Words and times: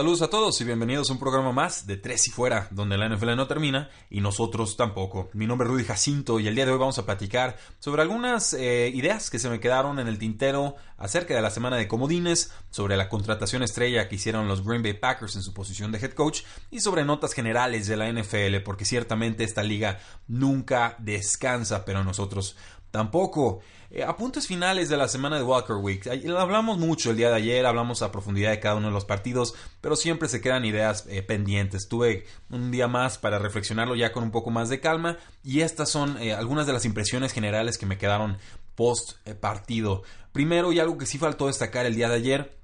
Saludos 0.00 0.22
a 0.22 0.30
todos 0.30 0.58
y 0.62 0.64
bienvenidos 0.64 1.10
a 1.10 1.12
un 1.12 1.18
programa 1.18 1.52
más 1.52 1.86
de 1.86 1.98
Tres 1.98 2.26
y 2.26 2.30
Fuera, 2.30 2.68
donde 2.70 2.96
la 2.96 3.06
NFL 3.06 3.36
no 3.36 3.46
termina 3.46 3.90
y 4.08 4.22
nosotros 4.22 4.78
tampoco. 4.78 5.28
Mi 5.34 5.46
nombre 5.46 5.66
es 5.66 5.72
Rudy 5.72 5.84
Jacinto 5.84 6.40
y 6.40 6.48
el 6.48 6.54
día 6.54 6.64
de 6.64 6.72
hoy 6.72 6.78
vamos 6.78 6.98
a 6.98 7.04
platicar 7.04 7.58
sobre 7.80 8.00
algunas 8.00 8.54
eh, 8.54 8.90
ideas 8.94 9.28
que 9.28 9.38
se 9.38 9.50
me 9.50 9.60
quedaron 9.60 9.98
en 9.98 10.08
el 10.08 10.18
tintero 10.18 10.76
acerca 10.96 11.34
de 11.34 11.42
la 11.42 11.50
semana 11.50 11.76
de 11.76 11.86
comodines, 11.86 12.50
sobre 12.70 12.96
la 12.96 13.10
contratación 13.10 13.62
estrella 13.62 14.08
que 14.08 14.14
hicieron 14.14 14.48
los 14.48 14.64
Green 14.64 14.82
Bay 14.82 14.94
Packers 14.94 15.36
en 15.36 15.42
su 15.42 15.52
posición 15.52 15.92
de 15.92 15.98
head 15.98 16.12
coach 16.12 16.44
y 16.70 16.80
sobre 16.80 17.04
notas 17.04 17.34
generales 17.34 17.86
de 17.86 17.98
la 17.98 18.10
NFL, 18.10 18.62
porque 18.64 18.86
ciertamente 18.86 19.44
esta 19.44 19.62
liga 19.62 20.00
nunca 20.28 20.96
descansa, 20.98 21.84
pero 21.84 22.04
nosotros 22.04 22.56
tampoco. 22.90 23.60
Eh, 23.92 24.04
apuntes 24.04 24.46
finales 24.46 24.88
de 24.88 24.96
la 24.96 25.08
semana 25.08 25.36
de 25.36 25.42
Walker 25.42 25.76
Week. 25.76 26.06
Hablamos 26.06 26.78
mucho 26.78 27.10
el 27.10 27.16
día 27.16 27.30
de 27.30 27.36
ayer, 27.36 27.66
hablamos 27.66 28.02
a 28.02 28.12
profundidad 28.12 28.50
de 28.50 28.60
cada 28.60 28.76
uno 28.76 28.86
de 28.86 28.92
los 28.92 29.04
partidos, 29.04 29.54
pero 29.80 29.96
siempre 29.96 30.28
se 30.28 30.40
quedan 30.40 30.64
ideas 30.64 31.06
eh, 31.08 31.22
pendientes. 31.22 31.88
Tuve 31.88 32.24
un 32.50 32.70
día 32.70 32.86
más 32.86 33.18
para 33.18 33.40
reflexionarlo 33.40 33.96
ya 33.96 34.12
con 34.12 34.22
un 34.22 34.30
poco 34.30 34.50
más 34.50 34.68
de 34.68 34.78
calma 34.78 35.16
y 35.42 35.62
estas 35.62 35.88
son 35.88 36.22
eh, 36.22 36.34
algunas 36.34 36.68
de 36.68 36.72
las 36.72 36.84
impresiones 36.84 37.32
generales 37.32 37.78
que 37.78 37.86
me 37.86 37.98
quedaron 37.98 38.38
post 38.76 39.16
partido. 39.40 40.04
Primero, 40.32 40.72
y 40.72 40.78
algo 40.78 40.96
que 40.96 41.06
sí 41.06 41.18
faltó 41.18 41.48
destacar 41.48 41.84
el 41.84 41.96
día 41.96 42.08
de 42.08 42.14
ayer, 42.14 42.59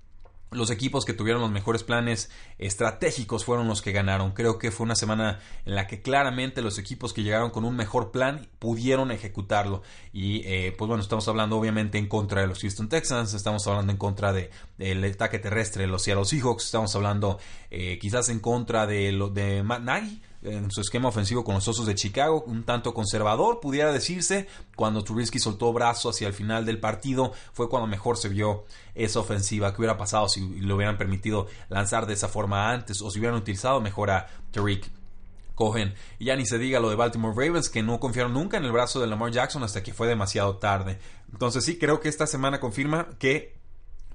los 0.50 0.70
equipos 0.70 1.04
que 1.04 1.12
tuvieron 1.12 1.42
los 1.42 1.50
mejores 1.50 1.82
planes 1.82 2.30
estratégicos 2.58 3.44
fueron 3.44 3.66
los 3.66 3.82
que 3.82 3.92
ganaron. 3.92 4.32
Creo 4.32 4.58
que 4.58 4.70
fue 4.70 4.84
una 4.84 4.94
semana 4.94 5.40
en 5.64 5.74
la 5.74 5.86
que 5.86 6.02
claramente 6.02 6.62
los 6.62 6.78
equipos 6.78 7.12
que 7.12 7.22
llegaron 7.22 7.50
con 7.50 7.64
un 7.64 7.74
mejor 7.76 8.12
plan 8.12 8.46
pudieron 8.58 9.10
ejecutarlo. 9.10 9.82
Y 10.12 10.42
eh, 10.46 10.74
pues 10.76 10.88
bueno, 10.88 11.02
estamos 11.02 11.26
hablando 11.28 11.56
obviamente 11.56 11.98
en 11.98 12.08
contra 12.08 12.40
de 12.40 12.46
los 12.46 12.60
Houston 12.60 12.88
Texans, 12.88 13.34
estamos 13.34 13.66
hablando 13.66 13.92
en 13.92 13.98
contra 13.98 14.32
del 14.32 14.50
de, 14.78 15.08
ataque 15.08 15.38
terrestre 15.38 15.82
de 15.82 15.88
los 15.88 16.02
Seattle 16.02 16.24
Seahawks, 16.24 16.64
estamos 16.64 16.94
hablando 16.94 17.38
eh, 17.70 17.98
quizás 18.00 18.28
en 18.28 18.40
contra 18.40 18.86
de, 18.86 19.12
lo, 19.12 19.28
de 19.28 19.62
Matt 19.62 19.82
Nagy 19.82 20.22
en 20.42 20.70
su 20.70 20.80
esquema 20.80 21.08
ofensivo 21.08 21.44
con 21.44 21.54
los 21.54 21.66
Osos 21.68 21.86
de 21.86 21.94
Chicago, 21.94 22.44
un 22.46 22.64
tanto 22.64 22.94
conservador, 22.94 23.60
pudiera 23.60 23.92
decirse. 23.92 24.46
Cuando 24.74 25.02
Trubisky 25.02 25.38
soltó 25.38 25.72
brazo 25.72 26.10
hacia 26.10 26.28
el 26.28 26.34
final 26.34 26.64
del 26.64 26.78
partido, 26.78 27.32
fue 27.52 27.68
cuando 27.68 27.86
mejor 27.86 28.16
se 28.16 28.28
vio 28.28 28.64
esa 28.94 29.20
ofensiva. 29.20 29.72
¿Qué 29.72 29.80
hubiera 29.80 29.98
pasado 29.98 30.28
si 30.28 30.40
le 30.40 30.72
hubieran 30.72 30.98
permitido 30.98 31.46
lanzar 31.68 32.06
de 32.06 32.14
esa 32.14 32.28
forma 32.28 32.70
antes 32.70 33.02
o 33.02 33.10
si 33.10 33.18
hubieran 33.18 33.38
utilizado 33.38 33.80
mejor 33.80 34.10
a 34.10 34.28
Tariq 34.50 34.86
Cohen. 35.56 35.94
Y 36.20 36.26
ya 36.26 36.36
ni 36.36 36.46
se 36.46 36.58
diga 36.58 36.78
lo 36.78 36.90
de 36.90 36.96
Baltimore 36.96 37.34
Ravens, 37.34 37.68
que 37.68 37.82
no 37.82 37.98
confiaron 37.98 38.34
nunca 38.34 38.58
en 38.58 38.64
el 38.64 38.72
brazo 38.72 39.00
de 39.00 39.08
Lamar 39.08 39.32
Jackson 39.32 39.64
hasta 39.64 39.82
que 39.82 39.94
fue 39.94 40.06
demasiado 40.06 40.58
tarde. 40.58 40.98
Entonces 41.32 41.64
sí, 41.64 41.78
creo 41.78 41.98
que 41.98 42.08
esta 42.08 42.26
semana 42.28 42.60
confirma 42.60 43.08
que 43.18 43.55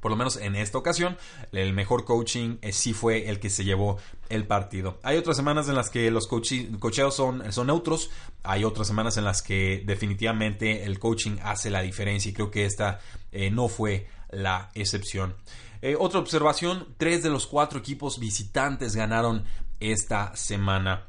por 0.02 0.11
lo 0.11 0.17
menos 0.17 0.35
en 0.38 0.55
esta 0.55 0.80
ocasión, 0.80 1.16
el 1.52 1.73
mejor 1.73 2.03
coaching 2.05 2.57
eh, 2.61 2.73
sí 2.73 2.91
fue 2.91 3.30
el 3.30 3.39
que 3.39 3.49
se 3.49 3.63
llevó 3.63 3.97
el 4.30 4.47
partido. 4.47 5.00
Hay 5.03 5.17
otras 5.17 5.38
semanas 5.38 5.69
en 5.69 5.75
las 5.75 5.89
que 5.89 6.09
los 6.09 6.28
cocheos 6.28 7.16
son, 7.16 7.53
son 7.53 7.67
neutros, 7.67 8.09
hay 8.44 8.63
otras 8.63 8.88
semanas 8.88 9.17
en 9.17 9.25
las 9.25 9.44
que 9.44 9.84
definitivamente 9.85 10.84
el 10.84 10.97
coaching 11.00 11.38
hace 11.44 11.69
la 11.69 11.81
diferencia 11.81 12.29
y 12.29 12.34
creo 12.34 12.50
que 12.50 12.66
esta 12.66 13.00
eh, 13.31 13.51
no 13.51 13.67
fue 13.67 14.07
la 14.31 14.72
excepción. 14.73 15.35
Eh, 15.84 15.95
otra 15.97 16.19
observación, 16.19 16.88
tres 16.97 17.22
de 17.22 17.29
los 17.29 17.45
cuatro 17.45 17.79
equipos 17.79 18.19
visitantes 18.19 18.95
ganaron 18.95 19.45
esta 19.79 20.35
semana. 20.35 21.07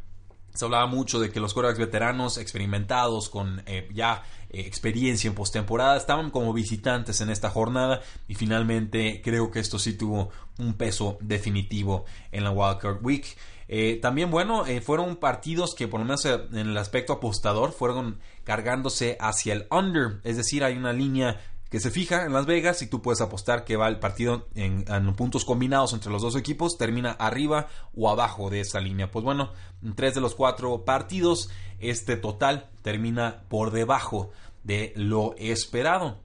Se 0.52 0.66
hablaba 0.66 0.86
mucho 0.86 1.18
de 1.18 1.30
que 1.30 1.40
los 1.40 1.54
quarterbacks 1.54 1.78
veteranos, 1.78 2.36
experimentados, 2.36 3.30
con 3.30 3.64
ya 3.94 4.22
experiencia 4.52 5.28
en 5.28 5.34
postemporada, 5.34 5.96
estaban 5.96 6.30
como 6.30 6.52
visitantes 6.52 7.20
en 7.20 7.30
esta 7.30 7.50
jornada 7.50 8.00
y 8.28 8.34
finalmente 8.34 9.20
creo 9.22 9.50
que 9.50 9.60
esto 9.60 9.78
sí 9.78 9.94
tuvo 9.94 10.30
un 10.58 10.74
peso 10.74 11.18
definitivo 11.20 12.04
en 12.30 12.44
la 12.44 12.50
Wildcard 12.50 13.04
Week. 13.04 13.36
Eh, 13.68 13.98
también, 14.02 14.30
bueno, 14.30 14.66
eh, 14.66 14.80
fueron 14.80 15.16
partidos 15.16 15.74
que 15.74 15.88
por 15.88 16.00
lo 16.00 16.04
menos 16.04 16.26
en 16.26 16.54
el 16.54 16.76
aspecto 16.76 17.14
apostador 17.14 17.72
fueron 17.72 18.18
cargándose 18.44 19.16
hacia 19.18 19.54
el 19.54 19.66
under, 19.70 20.20
es 20.24 20.36
decir, 20.36 20.62
hay 20.64 20.76
una 20.76 20.92
línea 20.92 21.40
que 21.72 21.80
se 21.80 21.90
fija 21.90 22.26
en 22.26 22.34
Las 22.34 22.44
Vegas 22.44 22.82
y 22.82 22.86
tú 22.86 23.00
puedes 23.00 23.22
apostar 23.22 23.64
que 23.64 23.78
va 23.78 23.88
el 23.88 23.98
partido 23.98 24.46
en, 24.54 24.84
puntos 25.14 25.46
combinados 25.46 25.94
entre 25.94 26.12
los 26.12 26.20
dos 26.20 26.36
equipos, 26.36 26.76
termina 26.76 27.12
arriba 27.12 27.68
o 27.96 28.10
abajo 28.10 28.50
de 28.50 28.60
esa 28.60 28.78
línea. 28.78 29.10
Pues 29.10 29.24
bueno, 29.24 29.54
en 29.82 29.94
tres 29.94 30.14
de 30.14 30.20
los 30.20 30.34
cuatro 30.34 30.84
partidos, 30.84 31.48
este 31.80 32.18
total 32.18 32.68
termina 32.82 33.44
por 33.48 33.70
debajo 33.70 34.28
de 34.64 34.92
lo 34.96 35.34
esperado. 35.38 36.18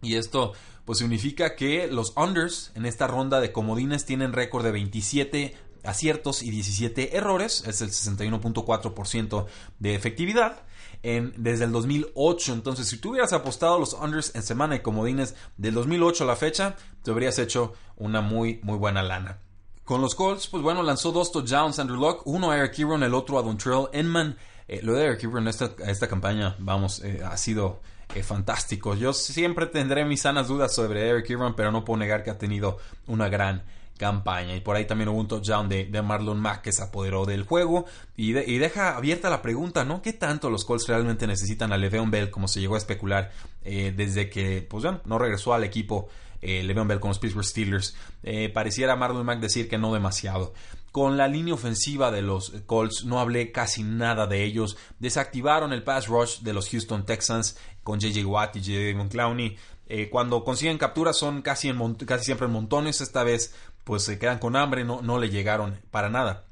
Y 0.00 0.14
esto 0.14 0.54
pues 0.86 1.00
significa 1.00 1.56
que 1.56 1.88
los 1.88 2.14
unders 2.16 2.72
en 2.74 2.86
esta 2.86 3.06
ronda 3.06 3.38
de 3.40 3.52
comodines 3.52 4.06
tienen 4.06 4.32
récord 4.32 4.64
de 4.64 4.72
27 4.72 5.56
aciertos 5.84 6.42
y 6.42 6.50
17 6.50 7.18
errores, 7.18 7.64
es 7.66 7.82
el 7.82 7.90
61.4% 7.90 9.44
de 9.78 9.94
efectividad 9.94 10.62
desde 11.02 11.64
el 11.64 11.72
2008. 11.72 12.52
Entonces, 12.52 12.88
si 12.88 12.98
tú 12.98 13.10
hubieras 13.10 13.32
apostado 13.32 13.78
los 13.78 13.92
unders 13.94 14.34
en 14.34 14.42
semana 14.42 14.74
de 14.74 14.82
comodines 14.82 15.34
del 15.56 15.74
2008 15.74 16.24
a 16.24 16.26
la 16.26 16.36
fecha, 16.36 16.76
te 17.02 17.10
habrías 17.10 17.38
hecho 17.38 17.74
una 17.96 18.20
muy, 18.20 18.60
muy 18.62 18.78
buena 18.78 19.02
lana. 19.02 19.38
Con 19.84 20.00
los 20.00 20.16
Colts, 20.16 20.48
pues 20.48 20.64
bueno, 20.64 20.82
lanzó 20.82 21.12
dos 21.12 21.30
touchdowns 21.30 21.78
Andrew 21.78 22.00
Locke, 22.00 22.22
uno 22.24 22.50
a 22.50 22.58
Eric 22.58 22.76
Ebron, 22.80 23.04
el 23.04 23.14
otro 23.14 23.38
a 23.38 23.42
Dontrell 23.42 23.86
Enman. 23.92 24.36
Eh, 24.66 24.80
lo 24.82 24.94
de 24.94 25.04
Eric 25.04 25.22
Ebron, 25.22 25.46
esta, 25.46 25.70
esta 25.86 26.08
campaña, 26.08 26.56
vamos, 26.58 27.04
eh, 27.04 27.22
ha 27.24 27.36
sido 27.36 27.80
eh, 28.12 28.24
fantástico. 28.24 28.96
Yo 28.96 29.12
siempre 29.12 29.66
tendré 29.66 30.04
mis 30.04 30.22
sanas 30.22 30.48
dudas 30.48 30.74
sobre 30.74 31.08
Eric 31.08 31.30
Ebron, 31.30 31.54
pero 31.54 31.70
no 31.70 31.84
puedo 31.84 31.98
negar 31.98 32.24
que 32.24 32.30
ha 32.30 32.38
tenido 32.38 32.78
una 33.06 33.28
gran 33.28 33.62
campaña. 33.96 34.54
Y 34.54 34.60
por 34.60 34.76
ahí 34.76 34.86
también 34.86 35.08
hubo 35.08 35.18
un 35.18 35.28
touchdown 35.28 35.68
de, 35.68 35.86
de 35.86 36.02
Marlon 36.02 36.40
Mack 36.40 36.62
que 36.62 36.72
se 36.72 36.82
apoderó 36.82 37.26
del 37.26 37.44
juego. 37.44 37.86
Y, 38.16 38.32
deja 38.32 38.96
abierta 38.96 39.30
la 39.30 39.42
pregunta, 39.42 39.84
¿no? 39.84 40.02
¿Qué 40.02 40.12
tanto 40.12 40.50
los 40.50 40.64
Colts 40.64 40.88
realmente 40.88 41.26
necesitan 41.26 41.72
a 41.72 41.76
Le'Veon 41.76 42.10
Bell 42.10 42.30
como 42.30 42.48
se 42.48 42.60
llegó 42.60 42.74
a 42.74 42.78
especular 42.78 43.30
eh, 43.64 43.92
desde 43.96 44.30
que, 44.30 44.62
pues 44.62 44.84
bueno, 44.84 45.00
no 45.04 45.18
regresó 45.18 45.54
al 45.54 45.64
equipo 45.64 46.08
eh, 46.40 46.62
Le'Veon 46.62 46.88
Bell 46.88 47.00
con 47.00 47.08
los 47.08 47.18
Pittsburgh 47.18 47.44
Steelers? 47.44 47.96
Eh, 48.22 48.48
pareciera 48.48 48.96
Marlon 48.96 49.24
Mack 49.24 49.40
decir 49.40 49.68
que 49.68 49.78
no 49.78 49.92
demasiado. 49.92 50.54
Con 50.92 51.18
la 51.18 51.28
línea 51.28 51.52
ofensiva 51.54 52.10
de 52.10 52.22
los 52.22 52.52
Colts 52.64 53.04
no 53.04 53.20
hablé 53.20 53.52
casi 53.52 53.82
nada 53.82 54.26
de 54.26 54.44
ellos. 54.44 54.78
Desactivaron 54.98 55.72
el 55.72 55.82
pass 55.82 56.08
rush 56.08 56.40
de 56.40 56.54
los 56.54 56.70
Houston 56.70 57.04
Texans 57.04 57.58
con 57.82 58.00
JJ 58.00 58.24
Watt 58.24 58.56
y 58.56 58.60
J.J. 58.60 59.10
Clowney. 59.10 59.56
Eh, 59.88 60.08
cuando 60.10 60.42
consiguen 60.42 60.78
capturas 60.78 61.16
son 61.16 61.42
casi, 61.42 61.72
casi 62.06 62.24
siempre 62.24 62.46
en 62.46 62.52
montones. 62.52 63.00
Esta 63.00 63.24
vez 63.24 63.54
pues 63.86 64.02
se 64.02 64.18
quedan 64.18 64.40
con 64.40 64.56
hambre, 64.56 64.84
no, 64.84 65.00
no 65.00 65.16
le 65.16 65.30
llegaron 65.30 65.80
para 65.92 66.10
nada. 66.10 66.46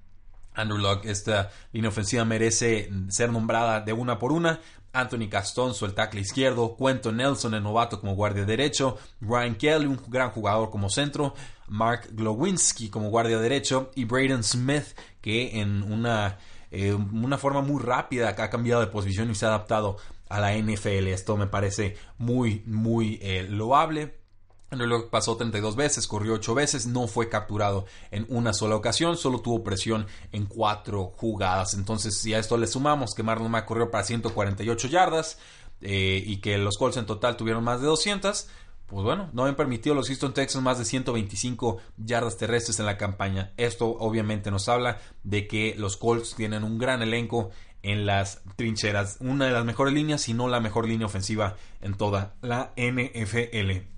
Andrew 0.54 0.78
Luck, 0.78 1.04
esta 1.04 1.50
línea 1.72 1.88
ofensiva 1.88 2.24
merece 2.24 2.88
ser 3.08 3.32
nombrada 3.32 3.80
de 3.80 3.92
una 3.92 4.20
por 4.20 4.30
una. 4.30 4.60
Anthony 4.92 5.28
Castonzo, 5.28 5.84
el 5.84 5.94
tackle 5.94 6.20
izquierdo, 6.20 6.76
Cuento 6.76 7.10
Nelson, 7.10 7.54
el 7.54 7.62
novato 7.64 7.98
como 7.98 8.14
guardia 8.14 8.44
derecho, 8.44 8.98
Ryan 9.20 9.56
Kelly, 9.56 9.86
un 9.86 10.00
gran 10.06 10.30
jugador 10.30 10.70
como 10.70 10.88
centro, 10.88 11.34
Mark 11.66 12.06
Glowinski 12.12 12.88
como 12.88 13.10
guardia 13.10 13.40
derecho 13.40 13.90
y 13.96 14.04
Braden 14.04 14.44
Smith, 14.44 14.96
que 15.20 15.60
en 15.60 15.82
una, 15.82 16.38
eh, 16.70 16.94
una 16.94 17.36
forma 17.36 17.62
muy 17.62 17.82
rápida 17.82 18.28
ha 18.28 18.50
cambiado 18.50 18.80
de 18.80 18.86
posición 18.86 19.28
y 19.28 19.34
se 19.34 19.44
ha 19.44 19.48
adaptado 19.48 19.96
a 20.28 20.38
la 20.38 20.56
NFL. 20.56 21.08
Esto 21.08 21.36
me 21.36 21.48
parece 21.48 21.96
muy, 22.16 22.62
muy 22.64 23.18
eh, 23.20 23.44
loable. 23.50 24.23
Andrew 24.70 25.08
pasó 25.08 25.36
32 25.36 25.76
veces, 25.76 26.06
corrió 26.06 26.34
8 26.34 26.54
veces, 26.54 26.86
no 26.86 27.06
fue 27.06 27.28
capturado 27.28 27.86
en 28.10 28.26
una 28.28 28.52
sola 28.52 28.76
ocasión, 28.76 29.16
solo 29.16 29.40
tuvo 29.40 29.62
presión 29.62 30.06
en 30.32 30.46
4 30.46 31.12
jugadas. 31.16 31.74
Entonces, 31.74 32.18
si 32.18 32.34
a 32.34 32.38
esto 32.38 32.56
le 32.56 32.66
sumamos 32.66 33.14
que 33.14 33.22
Marlon 33.22 33.50
Mack 33.50 33.66
corrió 33.66 33.90
para 33.90 34.04
148 34.04 34.88
yardas 34.88 35.38
eh, 35.80 36.22
y 36.26 36.38
que 36.38 36.58
los 36.58 36.76
Colts 36.76 36.96
en 36.96 37.06
total 37.06 37.36
tuvieron 37.36 37.62
más 37.62 37.80
de 37.80 37.86
200, 37.86 38.48
pues 38.86 39.02
bueno, 39.02 39.30
no 39.32 39.44
han 39.44 39.56
permitido 39.56 39.94
los 39.94 40.08
Houston 40.08 40.34
Texans 40.34 40.62
más 40.62 40.78
de 40.78 40.84
125 40.84 41.78
yardas 41.96 42.36
terrestres 42.36 42.78
en 42.80 42.86
la 42.86 42.98
campaña. 42.98 43.52
Esto 43.56 43.88
obviamente 43.88 44.50
nos 44.50 44.68
habla 44.68 44.98
de 45.22 45.46
que 45.46 45.74
los 45.78 45.96
Colts 45.96 46.34
tienen 46.34 46.64
un 46.64 46.78
gran 46.78 47.00
elenco 47.00 47.50
en 47.82 48.06
las 48.06 48.42
trincheras. 48.56 49.18
Una 49.20 49.46
de 49.46 49.52
las 49.52 49.64
mejores 49.64 49.94
líneas, 49.94 50.22
si 50.22 50.34
no 50.34 50.48
la 50.48 50.60
mejor 50.60 50.86
línea 50.86 51.06
ofensiva 51.06 51.56
en 51.80 51.94
toda 51.94 52.34
la 52.40 52.72
NFL. 52.76 53.93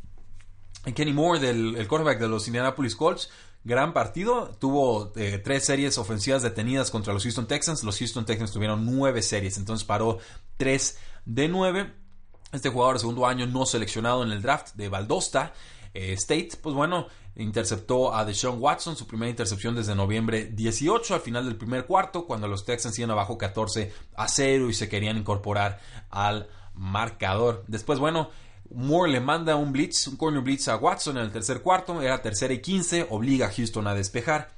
Kenny 0.94 1.12
Moore, 1.12 1.40
del 1.40 1.76
el 1.76 1.88
quarterback 1.88 2.18
de 2.18 2.28
los 2.28 2.46
Indianapolis 2.46 2.96
Colts, 2.96 3.30
gran 3.64 3.92
partido. 3.92 4.56
Tuvo 4.58 5.12
eh, 5.16 5.38
tres 5.42 5.64
series 5.64 5.98
ofensivas 5.98 6.42
detenidas 6.42 6.90
contra 6.90 7.12
los 7.12 7.22
Houston 7.24 7.46
Texans. 7.46 7.82
Los 7.84 7.98
Houston 7.98 8.24
Texans 8.24 8.52
tuvieron 8.52 8.86
nueve 8.86 9.22
series, 9.22 9.56
entonces 9.58 9.84
paró 9.84 10.18
tres 10.56 10.98
de 11.24 11.48
nueve. 11.48 11.92
Este 12.52 12.68
jugador 12.68 12.98
segundo 12.98 13.26
año 13.26 13.46
no 13.46 13.66
seleccionado 13.66 14.22
en 14.22 14.30
el 14.30 14.40
draft 14.40 14.74
de 14.74 14.88
Valdosta 14.88 15.52
eh, 15.96 16.12
State, 16.12 16.50
pues 16.60 16.74
bueno, 16.74 17.08
interceptó 17.36 18.14
a 18.14 18.24
Deshaun 18.24 18.60
Watson, 18.60 18.96
su 18.96 19.06
primera 19.06 19.30
intercepción 19.30 19.74
desde 19.74 19.94
noviembre 19.94 20.44
18 20.44 21.14
al 21.14 21.20
final 21.20 21.46
del 21.46 21.56
primer 21.56 21.86
cuarto, 21.86 22.26
cuando 22.26 22.48
los 22.48 22.64
Texans 22.66 22.98
iban 22.98 23.10
abajo 23.10 23.38
14 23.38 23.92
a 24.14 24.28
0 24.28 24.68
y 24.68 24.74
se 24.74 24.88
querían 24.90 25.16
incorporar 25.16 25.80
al 26.10 26.48
marcador. 26.74 27.64
Después, 27.66 27.98
bueno, 27.98 28.28
Moore 28.74 29.10
le 29.10 29.20
manda 29.20 29.56
un 29.56 29.72
blitz, 29.72 30.06
un 30.08 30.16
corner 30.16 30.42
blitz 30.42 30.68
a 30.68 30.76
Watson 30.76 31.18
en 31.18 31.24
el 31.24 31.32
tercer 31.32 31.62
cuarto, 31.62 32.00
era 32.02 32.22
tercera 32.22 32.54
y 32.54 32.60
15, 32.60 33.08
obliga 33.10 33.46
a 33.46 33.52
Houston 33.52 33.86
a 33.86 33.94
despejar. 33.94 34.50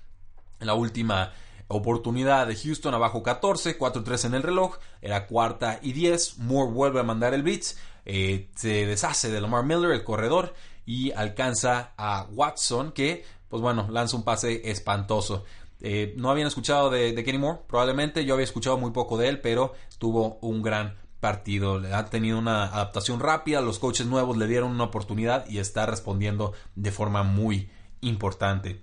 En 0.61 0.67
la 0.67 0.75
última 0.75 1.33
oportunidad 1.69 2.47
de 2.47 2.57
Houston 2.57 2.95
abajo 2.95 3.23
14, 3.23 3.79
4-3 3.79 4.27
en 4.27 4.35
el 4.35 4.43
reloj, 4.43 4.79
era 5.03 5.27
cuarta 5.27 5.79
y 5.83 5.93
10, 5.93 6.39
Moore 6.39 6.73
vuelve 6.73 7.01
a 7.01 7.05
mandar 7.05 7.35
el 7.35 7.43
blitz, 7.43 7.77
eh, 8.05 8.49
se 8.55 8.87
deshace 8.87 9.31
de 9.31 9.41
Lamar 9.41 9.65
Miller, 9.65 9.93
el 9.93 10.05
corredor, 10.05 10.55
y 10.87 11.13
alcanza 11.13 11.93
a 11.99 12.27
Watson, 12.33 12.93
que, 12.93 13.25
pues 13.49 13.61
bueno, 13.61 13.89
lanza 13.91 14.17
un 14.17 14.25
pase 14.25 14.71
espantoso. 14.71 15.45
Eh, 15.81 16.15
no 16.17 16.31
habían 16.31 16.49
escuchado 16.49 16.91
de, 16.91 17.13
de, 17.13 17.25
Kenny 17.25 17.39
Moore, 17.39 17.61
probablemente 17.69 18.25
yo 18.25 18.35
había 18.35 18.45
escuchado 18.45 18.79
muy 18.79 18.91
poco 18.91 19.19
de 19.19 19.29
él, 19.29 19.41
pero 19.41 19.75
tuvo 19.99 20.39
un 20.41 20.63
gran 20.63 20.97
partido. 21.21 21.83
Ha 21.93 22.07
tenido 22.07 22.39
una 22.39 22.65
adaptación 22.65 23.21
rápida, 23.21 23.61
los 23.61 23.79
coaches 23.79 24.07
nuevos 24.07 24.37
le 24.37 24.47
dieron 24.47 24.71
una 24.71 24.85
oportunidad 24.85 25.49
y 25.49 25.59
está 25.59 25.87
respondiendo 25.87 26.53
de 26.75 26.93
forma 26.93 27.23
muy 27.23 27.71
importante. 28.01 28.83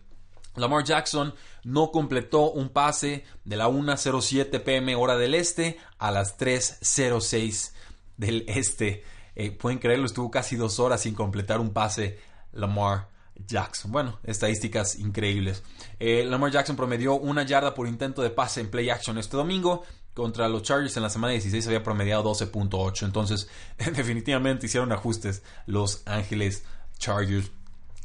Lamar 0.55 0.83
Jackson 0.83 1.33
no 1.63 1.91
completó 1.91 2.51
un 2.51 2.69
pase 2.69 3.25
de 3.43 3.57
la 3.57 3.67
1.07 3.67 4.63
pm 4.63 4.95
hora 4.95 5.17
del 5.17 5.35
este 5.35 5.77
a 5.97 6.11
las 6.11 6.37
3.06 6.37 7.73
del 8.17 8.45
este. 8.47 9.03
Eh, 9.35 9.51
pueden 9.51 9.79
creerlo, 9.79 10.05
estuvo 10.05 10.31
casi 10.31 10.55
dos 10.55 10.79
horas 10.79 11.01
sin 11.01 11.13
completar 11.13 11.59
un 11.59 11.73
pase 11.73 12.19
Lamar 12.53 13.09
Jackson. 13.35 13.91
Bueno, 13.91 14.19
estadísticas 14.23 14.97
increíbles. 14.97 15.63
Eh, 15.99 16.23
Lamar 16.25 16.51
Jackson 16.51 16.77
promedió 16.77 17.15
una 17.15 17.43
yarda 17.43 17.73
por 17.73 17.88
intento 17.88 18.21
de 18.21 18.29
pase 18.29 18.61
en 18.61 18.71
play 18.71 18.89
action 18.89 19.17
este 19.17 19.35
domingo. 19.35 19.83
Contra 20.15 20.47
los 20.47 20.63
Chargers 20.63 20.95
en 20.95 21.03
la 21.03 21.09
semana 21.09 21.33
16 21.33 21.67
había 21.67 21.83
promediado 21.83 22.23
12.8. 22.23 23.03
Entonces, 23.03 23.50
definitivamente 23.77 24.65
hicieron 24.65 24.91
ajustes 24.94 25.44
los 25.67 26.01
Ángeles 26.07 26.63
Chargers. 26.97 27.51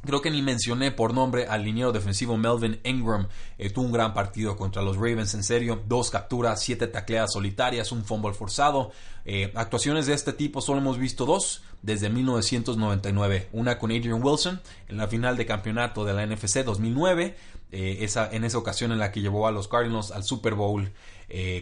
Creo 0.03 0.23
que 0.23 0.31
ni 0.31 0.41
mencioné 0.41 0.93
por 0.93 1.13
nombre 1.13 1.47
al 1.47 1.63
liniero 1.63 1.93
defensivo 1.93 2.39
Melvin 2.39 2.81
Ingram. 2.85 3.29
Eh, 3.59 3.69
tuvo 3.69 3.85
un 3.85 3.93
gran 3.93 4.15
partido 4.15 4.57
contra 4.57 4.81
los 4.81 4.97
Ravens, 4.97 5.35
en 5.35 5.45
serio. 5.45 5.83
Dos 5.87 6.11
capturas, 6.11 6.63
siete 6.63 6.87
tacleadas 6.87 7.35
solitarias, 7.35 7.93
un 7.93 8.05
fumble 8.05 8.33
forzado. 8.33 8.93
Eh, 9.27 9.53
actuaciones 9.55 10.07
de 10.07 10.15
este 10.15 10.33
tipo 10.33 10.63
solo 10.63 10.81
hemos 10.81 10.97
visto 10.97 11.27
dos 11.27 11.63
desde 11.83 12.09
1999. 12.09 13.49
Una 13.53 13.79
con 13.79 13.91
Adrian 13.91 14.23
Wilson 14.23 14.63
en 14.89 14.97
la 14.97 15.07
final 15.07 15.37
de 15.37 15.45
campeonato 15.45 16.07
de 16.07 16.15
la 16.15 16.25
NFC 16.25 16.65
2009. 16.65 17.37
Eh, 17.71 17.99
esa, 18.01 18.31
en 18.33 18.45
esa 18.45 18.57
ocasión 18.57 18.93
en 18.93 18.99
la 18.99 19.13
que 19.13 19.21
llevó 19.21 19.47
a 19.47 19.53
los 19.53 19.69
Cardinals 19.69 20.13
al 20.13 20.25
Super 20.25 20.55
Bowl 20.55 20.91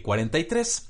43. 0.01 0.85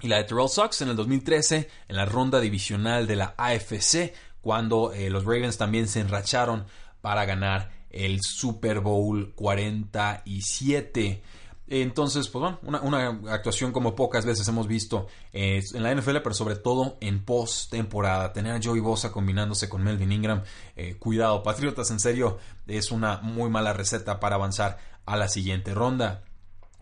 Y 0.00 0.08
la 0.08 0.16
de 0.16 0.24
Terrell 0.24 0.48
Sox 0.48 0.80
en 0.80 0.88
el 0.88 0.96
2013 0.96 1.68
en 1.88 1.96
la 1.96 2.06
ronda 2.06 2.40
divisional 2.40 3.06
de 3.06 3.16
la 3.16 3.34
AFC 3.36 4.14
cuando 4.40 4.92
los 5.10 5.24
Ravens 5.24 5.58
también 5.58 5.88
se 5.88 6.00
enracharon 6.00 6.66
para 7.06 7.24
ganar 7.24 7.70
el 7.88 8.20
Super 8.20 8.80
Bowl 8.80 9.32
47. 9.36 11.22
Entonces, 11.68 12.26
pues 12.26 12.42
bueno, 12.42 12.80
una, 12.82 13.20
actuación 13.32 13.70
como 13.70 13.94
pocas 13.94 14.26
veces 14.26 14.48
hemos 14.48 14.66
visto 14.66 15.06
eh, 15.32 15.62
en 15.72 15.84
la 15.84 15.94
NFL, 15.94 16.16
pero 16.16 16.34
sobre 16.34 16.56
todo 16.56 16.96
en 17.00 17.24
post-temporada. 17.24 18.32
Tener 18.32 18.56
a 18.56 18.60
Joey 18.60 18.80
Bosa 18.80 19.12
combinándose 19.12 19.68
con 19.68 19.84
Melvin 19.84 20.10
Ingram, 20.10 20.42
eh, 20.74 20.96
cuidado, 20.98 21.44
Patriotas, 21.44 21.92
en 21.92 22.00
serio, 22.00 22.38
es 22.66 22.90
una 22.90 23.18
muy 23.18 23.50
mala 23.50 23.72
receta 23.72 24.18
para 24.18 24.34
avanzar 24.34 24.78
a 25.04 25.16
la 25.16 25.28
siguiente 25.28 25.74
ronda. 25.74 26.24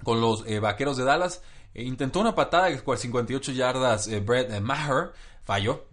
Con 0.05 0.23
los 0.23 0.47
eh, 0.47 0.59
Vaqueros 0.59 0.97
de 0.97 1.05
Dallas, 1.05 1.43
intentó 1.75 2.21
una 2.21 2.35
patada 2.35 2.71
de 2.71 2.79
58 2.79 3.53
yardas 3.53 4.09
Brett 4.25 4.59
Maher, 4.63 5.13
falló. 5.43 5.85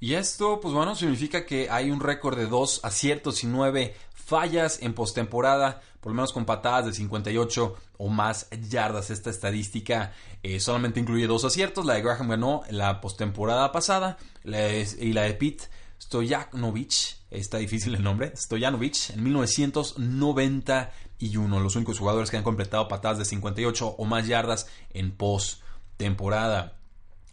Y 0.00 0.14
esto, 0.14 0.60
pues 0.60 0.74
bueno, 0.74 0.94
significa 0.94 1.44
que 1.44 1.68
hay 1.70 1.90
un 1.90 2.00
récord 2.00 2.36
de 2.36 2.46
2 2.46 2.84
aciertos 2.84 3.42
y 3.42 3.48
9 3.48 3.96
fallas 4.14 4.80
en 4.82 4.94
postemporada, 4.94 5.80
por 6.00 6.12
lo 6.12 6.16
menos 6.16 6.32
con 6.32 6.44
patadas 6.44 6.86
de 6.86 6.92
58 6.92 7.74
o 7.96 8.08
más 8.08 8.48
yardas. 8.50 9.10
Esta 9.10 9.30
estadística 9.30 10.12
eh, 10.42 10.60
solamente 10.60 11.00
incluye 11.00 11.26
dos 11.26 11.44
aciertos. 11.44 11.86
La 11.86 11.94
de 11.94 12.02
Graham 12.02 12.28
ganó 12.28 12.62
la 12.70 13.00
postemporada 13.00 13.72
pasada 13.72 14.18
y 14.44 15.12
la 15.12 15.22
de 15.22 15.34
Pete 15.34 15.64
Stojanovic, 16.00 17.16
está 17.30 17.58
difícil 17.58 17.94
el 17.94 18.02
nombre, 18.02 18.32
Stojanovic, 18.36 19.10
en 19.10 19.22
1991. 19.24 21.60
Los 21.60 21.76
únicos 21.76 21.98
jugadores 21.98 22.30
que 22.30 22.36
han 22.36 22.44
completado 22.44 22.86
patadas 22.86 23.18
de 23.18 23.24
58 23.24 23.96
o 23.98 24.04
más 24.04 24.26
yardas 24.26 24.68
en 24.90 25.10
postemporada. 25.10 26.77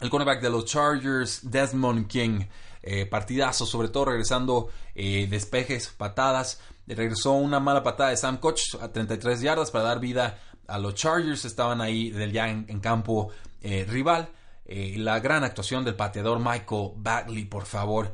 El 0.02 0.10
cornerback 0.10 0.42
de 0.42 0.50
los 0.50 0.66
Chargers, 0.66 1.40
Desmond 1.50 2.08
King, 2.08 2.42
eh, 2.88 3.08
partidazo, 3.08 3.66
sobre 3.66 3.88
todo 3.88 4.06
regresando 4.06 4.70
eh, 4.94 5.28
despejes, 5.30 5.88
patadas. 5.88 6.60
Regresó 6.86 7.32
una 7.32 7.60
mala 7.60 7.82
patada 7.82 8.12
de 8.12 8.18
Sam 8.18 8.38
Koch 8.38 8.76
a 8.80 8.90
33 8.90 9.42
yardas 9.42 9.72
para 9.72 9.86
dar 9.86 10.00
vida 10.00 10.40
a 10.68 10.78
los 10.78 10.94
Chargers. 10.94 11.46
Estaban 11.46 11.82
ahí 11.82 12.14
ya 12.32 12.48
en, 12.50 12.80
campo 12.82 13.30
eh, 13.62 13.86
rival. 13.90 14.30
la 14.68 15.20
gran 15.20 15.44
actuación 15.44 15.84
del 15.84 15.96
pateador 15.96 16.40
Michael 16.40 16.92
Bagley, 16.98 17.46
por 17.46 17.66
favor 17.66 18.14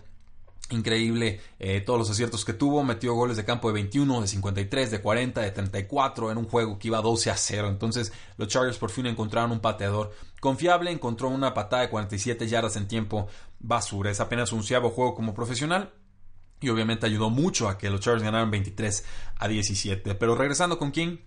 increíble 0.69 1.41
todos 1.85 1.99
los 1.99 2.09
aciertos 2.09 2.45
que 2.45 2.53
tuvo, 2.53 2.81
metió 2.81 3.13
goles 3.13 3.35
de 3.35 3.43
campo 3.43 3.67
de 3.67 3.73
21, 3.73 4.21
de 4.21 4.27
53, 4.27 4.89
de 4.89 5.01
40, 5.01 5.41
de 5.41 5.51
34 5.51 6.31
en 6.31 6.37
un 6.37 6.47
juego 6.47 6.79
que 6.79 6.87
iba 6.87 7.01
12 7.01 7.29
a 7.29 7.35
0. 7.35 7.67
Entonces 7.67 8.13
los 8.37 8.47
Chargers 8.47 8.77
por 8.77 8.89
fin 8.89 9.05
encontraron 9.05 9.51
un 9.51 9.59
pateador 9.59 10.13
confiable, 10.41 10.91
encontró 10.91 11.29
una 11.29 11.53
patada 11.53 11.83
de 11.83 11.89
47 11.89 12.47
yardas 12.49 12.75
en 12.75 12.89
tiempo 12.89 13.27
basura. 13.59 14.11
Es 14.11 14.19
apenas 14.19 14.51
un 14.51 14.63
juego 14.63 15.15
como 15.15 15.33
profesional. 15.33 15.93
Y 16.59 16.69
obviamente 16.69 17.05
ayudó 17.05 17.29
mucho 17.29 17.69
a 17.69 17.77
que 17.77 17.89
los 17.89 18.01
Chargers 18.01 18.23
ganaran 18.23 18.51
23 18.51 19.05
a 19.37 19.47
17. 19.47 20.13
Pero 20.15 20.35
regresando 20.35 20.77
con 20.77 20.91
King, 20.91 21.17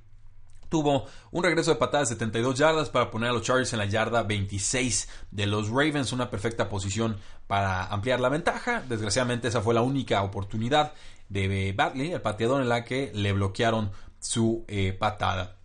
tuvo 0.68 1.06
un 1.30 1.42
regreso 1.42 1.71
de 1.71 1.76
patada 1.76 2.02
de 2.04 2.11
72 2.11 2.56
yardas 2.56 2.90
para 2.90 3.11
poner 3.11 3.30
a 3.30 3.33
los 3.33 3.42
Chargers 3.42 3.73
en 3.73 3.78
la 3.78 3.87
yarda 3.87 4.23
26 4.23 5.09
de 5.30 5.47
los 5.47 5.68
Ravens, 5.71 6.12
una 6.12 6.30
perfecta 6.30 6.68
posición 6.68 7.16
para 7.47 7.87
ampliar 7.87 8.21
la 8.21 8.28
ventaja. 8.28 8.83
Desgraciadamente 8.88 9.49
esa 9.49 9.61
fue 9.61 9.75
la 9.75 9.83
única 9.83 10.23
oportunidad 10.23 10.92
de 11.28 11.73
Batley, 11.76 12.12
el 12.12 12.21
pateador 12.21 12.62
en 12.62 12.68
la 12.68 12.85
que 12.85 13.11
le 13.14 13.33
bloquearon 13.33 13.90
su 14.21 14.64
eh, 14.68 14.92
patada. 14.92 15.56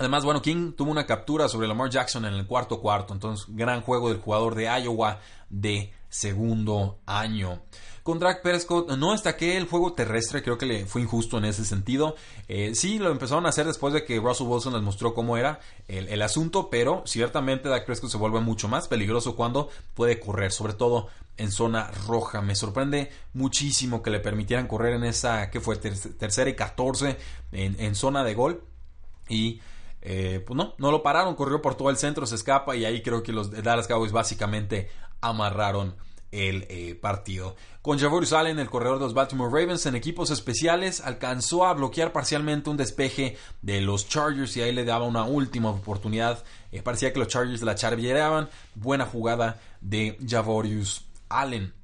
Además, 0.00 0.24
bueno, 0.24 0.40
King 0.40 0.72
tuvo 0.72 0.90
una 0.90 1.04
captura 1.04 1.46
sobre 1.46 1.68
Lamar 1.68 1.90
Jackson 1.90 2.24
en 2.24 2.32
el 2.32 2.46
cuarto 2.46 2.80
cuarto, 2.80 3.12
entonces 3.12 3.44
gran 3.50 3.82
juego 3.82 4.08
del 4.08 4.18
jugador 4.18 4.54
de 4.54 4.64
Iowa 4.64 5.20
de 5.50 5.92
segundo 6.08 7.00
año. 7.04 7.60
Con 8.02 8.18
Drake 8.18 8.40
Prescott 8.42 8.90
no 8.96 9.12
destaqué 9.12 9.58
el 9.58 9.66
juego 9.66 9.92
terrestre, 9.92 10.42
creo 10.42 10.56
que 10.56 10.64
le 10.64 10.86
fue 10.86 11.02
injusto 11.02 11.36
en 11.36 11.44
ese 11.44 11.66
sentido. 11.66 12.16
Eh, 12.48 12.74
sí, 12.74 12.98
lo 12.98 13.10
empezaron 13.10 13.44
a 13.44 13.50
hacer 13.50 13.66
después 13.66 13.92
de 13.92 14.06
que 14.06 14.18
Russell 14.18 14.46
Wilson 14.46 14.72
les 14.72 14.80
mostró 14.80 15.12
cómo 15.12 15.36
era 15.36 15.60
el, 15.86 16.22
asunto, 16.22 16.70
pero 16.70 17.02
ciertamente 17.04 17.68
Dak 17.68 17.84
Prescott 17.84 18.10
se 18.10 18.16
vuelve 18.16 18.40
mucho 18.40 18.68
más 18.68 18.88
peligroso 18.88 19.36
cuando 19.36 19.68
puede 19.92 20.18
correr, 20.18 20.50
sobre 20.50 20.72
todo 20.72 21.08
en 21.36 21.52
zona 21.52 21.90
roja. 22.06 22.40
Me 22.40 22.54
sorprende 22.54 23.12
muchísimo 23.34 24.02
que 24.02 24.08
le 24.08 24.20
permitieran 24.20 24.66
correr 24.66 24.94
en 24.94 25.04
esa, 25.04 25.50
que 25.50 25.60
fue 25.60 25.76
tercera 25.76 26.48
y 26.48 26.56
14 26.56 27.18
en, 27.52 27.94
zona 27.94 28.24
de 28.24 28.32
gol. 28.32 28.64
Y 29.28 29.60
eh, 30.02 30.42
pues 30.46 30.56
no, 30.56 30.74
no 30.78 30.90
lo 30.90 31.02
pararon, 31.02 31.34
corrió 31.34 31.60
por 31.60 31.74
todo 31.74 31.90
el 31.90 31.96
centro, 31.96 32.26
se 32.26 32.34
escapa 32.34 32.76
y 32.76 32.84
ahí 32.84 33.02
creo 33.02 33.22
que 33.22 33.32
los 33.32 33.50
Dallas 33.50 33.86
Cowboys 33.86 34.12
básicamente 34.12 34.88
amarraron 35.20 35.94
el 36.32 36.66
eh, 36.68 36.94
partido. 36.94 37.56
Con 37.82 37.98
Javorius 37.98 38.32
Allen, 38.32 38.58
el 38.58 38.70
corredor 38.70 38.98
de 38.98 39.04
los 39.04 39.14
Baltimore 39.14 39.50
Ravens, 39.50 39.86
en 39.86 39.96
equipos 39.96 40.30
especiales, 40.30 41.00
alcanzó 41.00 41.66
a 41.66 41.74
bloquear 41.74 42.12
parcialmente 42.12 42.70
un 42.70 42.76
despeje 42.76 43.36
de 43.62 43.80
los 43.80 44.08
Chargers 44.08 44.56
y 44.56 44.62
ahí 44.62 44.72
le 44.72 44.84
daba 44.84 45.06
una 45.06 45.24
última 45.24 45.70
oportunidad. 45.70 46.44
Eh, 46.72 46.82
parecía 46.82 47.12
que 47.12 47.18
los 47.18 47.28
Chargers 47.28 47.62
la 47.62 47.74
charvieraban. 47.74 48.48
Buena 48.74 49.06
jugada 49.06 49.60
de 49.80 50.18
Javorius 50.26 51.04
Allen. 51.28 51.74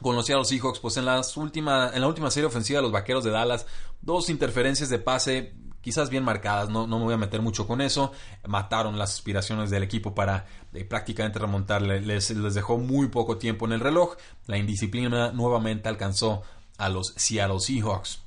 Con 0.00 0.16
los 0.16 0.24
Seahawks, 0.26 0.78
pues 0.80 0.96
en, 0.96 1.06
última, 1.36 1.90
en 1.92 2.00
la 2.00 2.06
última 2.06 2.30
serie 2.30 2.46
ofensiva 2.46 2.78
de 2.78 2.84
los 2.84 2.92
Vaqueros 2.92 3.22
de 3.22 3.30
Dallas, 3.30 3.66
dos 4.00 4.30
interferencias 4.30 4.88
de 4.88 4.98
pase 4.98 5.52
quizás 5.80 6.10
bien 6.10 6.24
marcadas, 6.24 6.68
no, 6.68 6.86
no, 6.86 6.98
me 6.98 7.04
voy 7.04 7.14
a 7.14 7.18
meter 7.18 7.42
mucho 7.42 7.66
con 7.66 7.80
eso. 7.80 8.12
Mataron 8.46 8.98
las 8.98 9.14
aspiraciones 9.14 9.70
del 9.70 9.82
equipo 9.82 10.14
para 10.14 10.46
eh, 10.72 10.84
prácticamente 10.84 11.38
remontar, 11.38 11.82
les, 11.82 12.30
les 12.30 12.54
dejó 12.54 12.78
muy 12.78 13.08
poco 13.08 13.38
tiempo 13.38 13.66
en 13.66 13.72
el 13.72 13.80
reloj. 13.80 14.16
La 14.46 14.58
indisciplina 14.58 15.32
nuevamente 15.32 15.88
alcanzó 15.88 16.42
a 16.78 16.88
los 16.88 17.12
Seattle 17.16 17.60
Seahawks. 17.60 18.20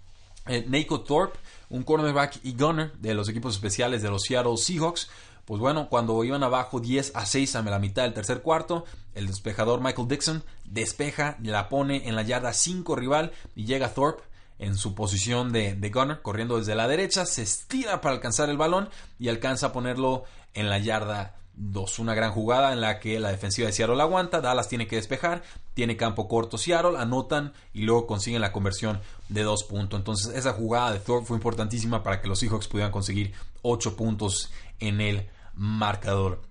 Eh, 0.48 0.88
Thorpe, 1.07 1.39
un 1.69 1.83
cornerback 1.83 2.39
y 2.43 2.53
gunner 2.53 2.91
de 3.00 3.13
los 3.13 3.29
equipos 3.29 3.55
especiales 3.55 4.01
de 4.01 4.10
los 4.10 4.24
Seattle 4.24 4.57
Seahawks, 4.57 5.10
pues 5.45 5.60
bueno, 5.60 5.89
cuando 5.89 6.24
iban 6.24 6.43
abajo 6.43 6.79
10 6.79 7.13
a 7.15 7.25
6 7.25 7.55
a 7.57 7.62
la 7.63 7.79
mitad 7.79 8.03
del 8.03 8.13
tercer 8.13 8.41
cuarto, 8.41 8.86
el 9.13 9.27
despejador 9.27 9.81
Michael 9.81 10.07
Dixon 10.07 10.43
despeja, 10.63 11.38
la 11.41 11.67
pone 11.67 12.07
en 12.07 12.15
la 12.15 12.22
yarda 12.22 12.53
5 12.53 12.95
rival 12.95 13.31
y 13.55 13.65
llega 13.65 13.93
Thorpe 13.93 14.24
en 14.60 14.75
su 14.75 14.95
posición 14.95 15.51
de, 15.51 15.75
de, 15.75 15.89
gunner, 15.89 16.22
corriendo 16.22 16.57
desde 16.57 16.75
la 16.75 16.88
derecha, 16.88 17.25
se 17.25 17.41
estira 17.41 18.01
para 18.01 18.15
alcanzar 18.15 18.50
el 18.50 18.57
balón 18.57 18.89
y 19.19 19.29
alcanza 19.29 19.67
a 19.67 19.74
ponerlo 19.74 20.24
en 20.53 20.69
la 20.69 20.79
yarda 20.79 21.36
2. 21.55 22.00
Una 22.00 22.15
gran 22.15 22.31
jugada 22.31 22.74
en 22.74 22.81
la 22.81 23.00
que 23.00 23.19
la 23.19 23.29
defensiva 23.29 23.67
de 23.67 23.74
Seattle 23.74 24.01
aguanta, 24.01 24.41
Dallas 24.41 24.69
tiene 24.69 24.88
que 24.88 24.95
despejar, 24.95 25.43
tiene 25.74 25.98
campo 25.98 26.27
corto 26.27 26.57
Seattle, 26.57 26.98
anotan 26.98 27.53
y 27.74 27.83
luego 27.83 28.07
consiguen 28.07 28.41
la 28.41 28.51
conversión 28.51 29.01
de 29.29 29.43
dos 29.43 29.63
puntos. 29.63 30.00
Entonces 30.00 30.36
esa 30.36 30.53
jugada 30.53 30.91
de 30.91 31.00
Thorpe 31.00 31.27
fue 31.27 31.38
importantísima 31.38 32.03
para 32.03 32.22
que 32.22 32.27
los 32.27 32.39
Seahawks 32.39 32.67
pudieran 32.67 32.91
conseguir 32.91 33.33
8 33.62 33.95
puntos 33.95 34.51
en 34.79 35.01
el 35.01 35.29
marcador. 35.53 36.41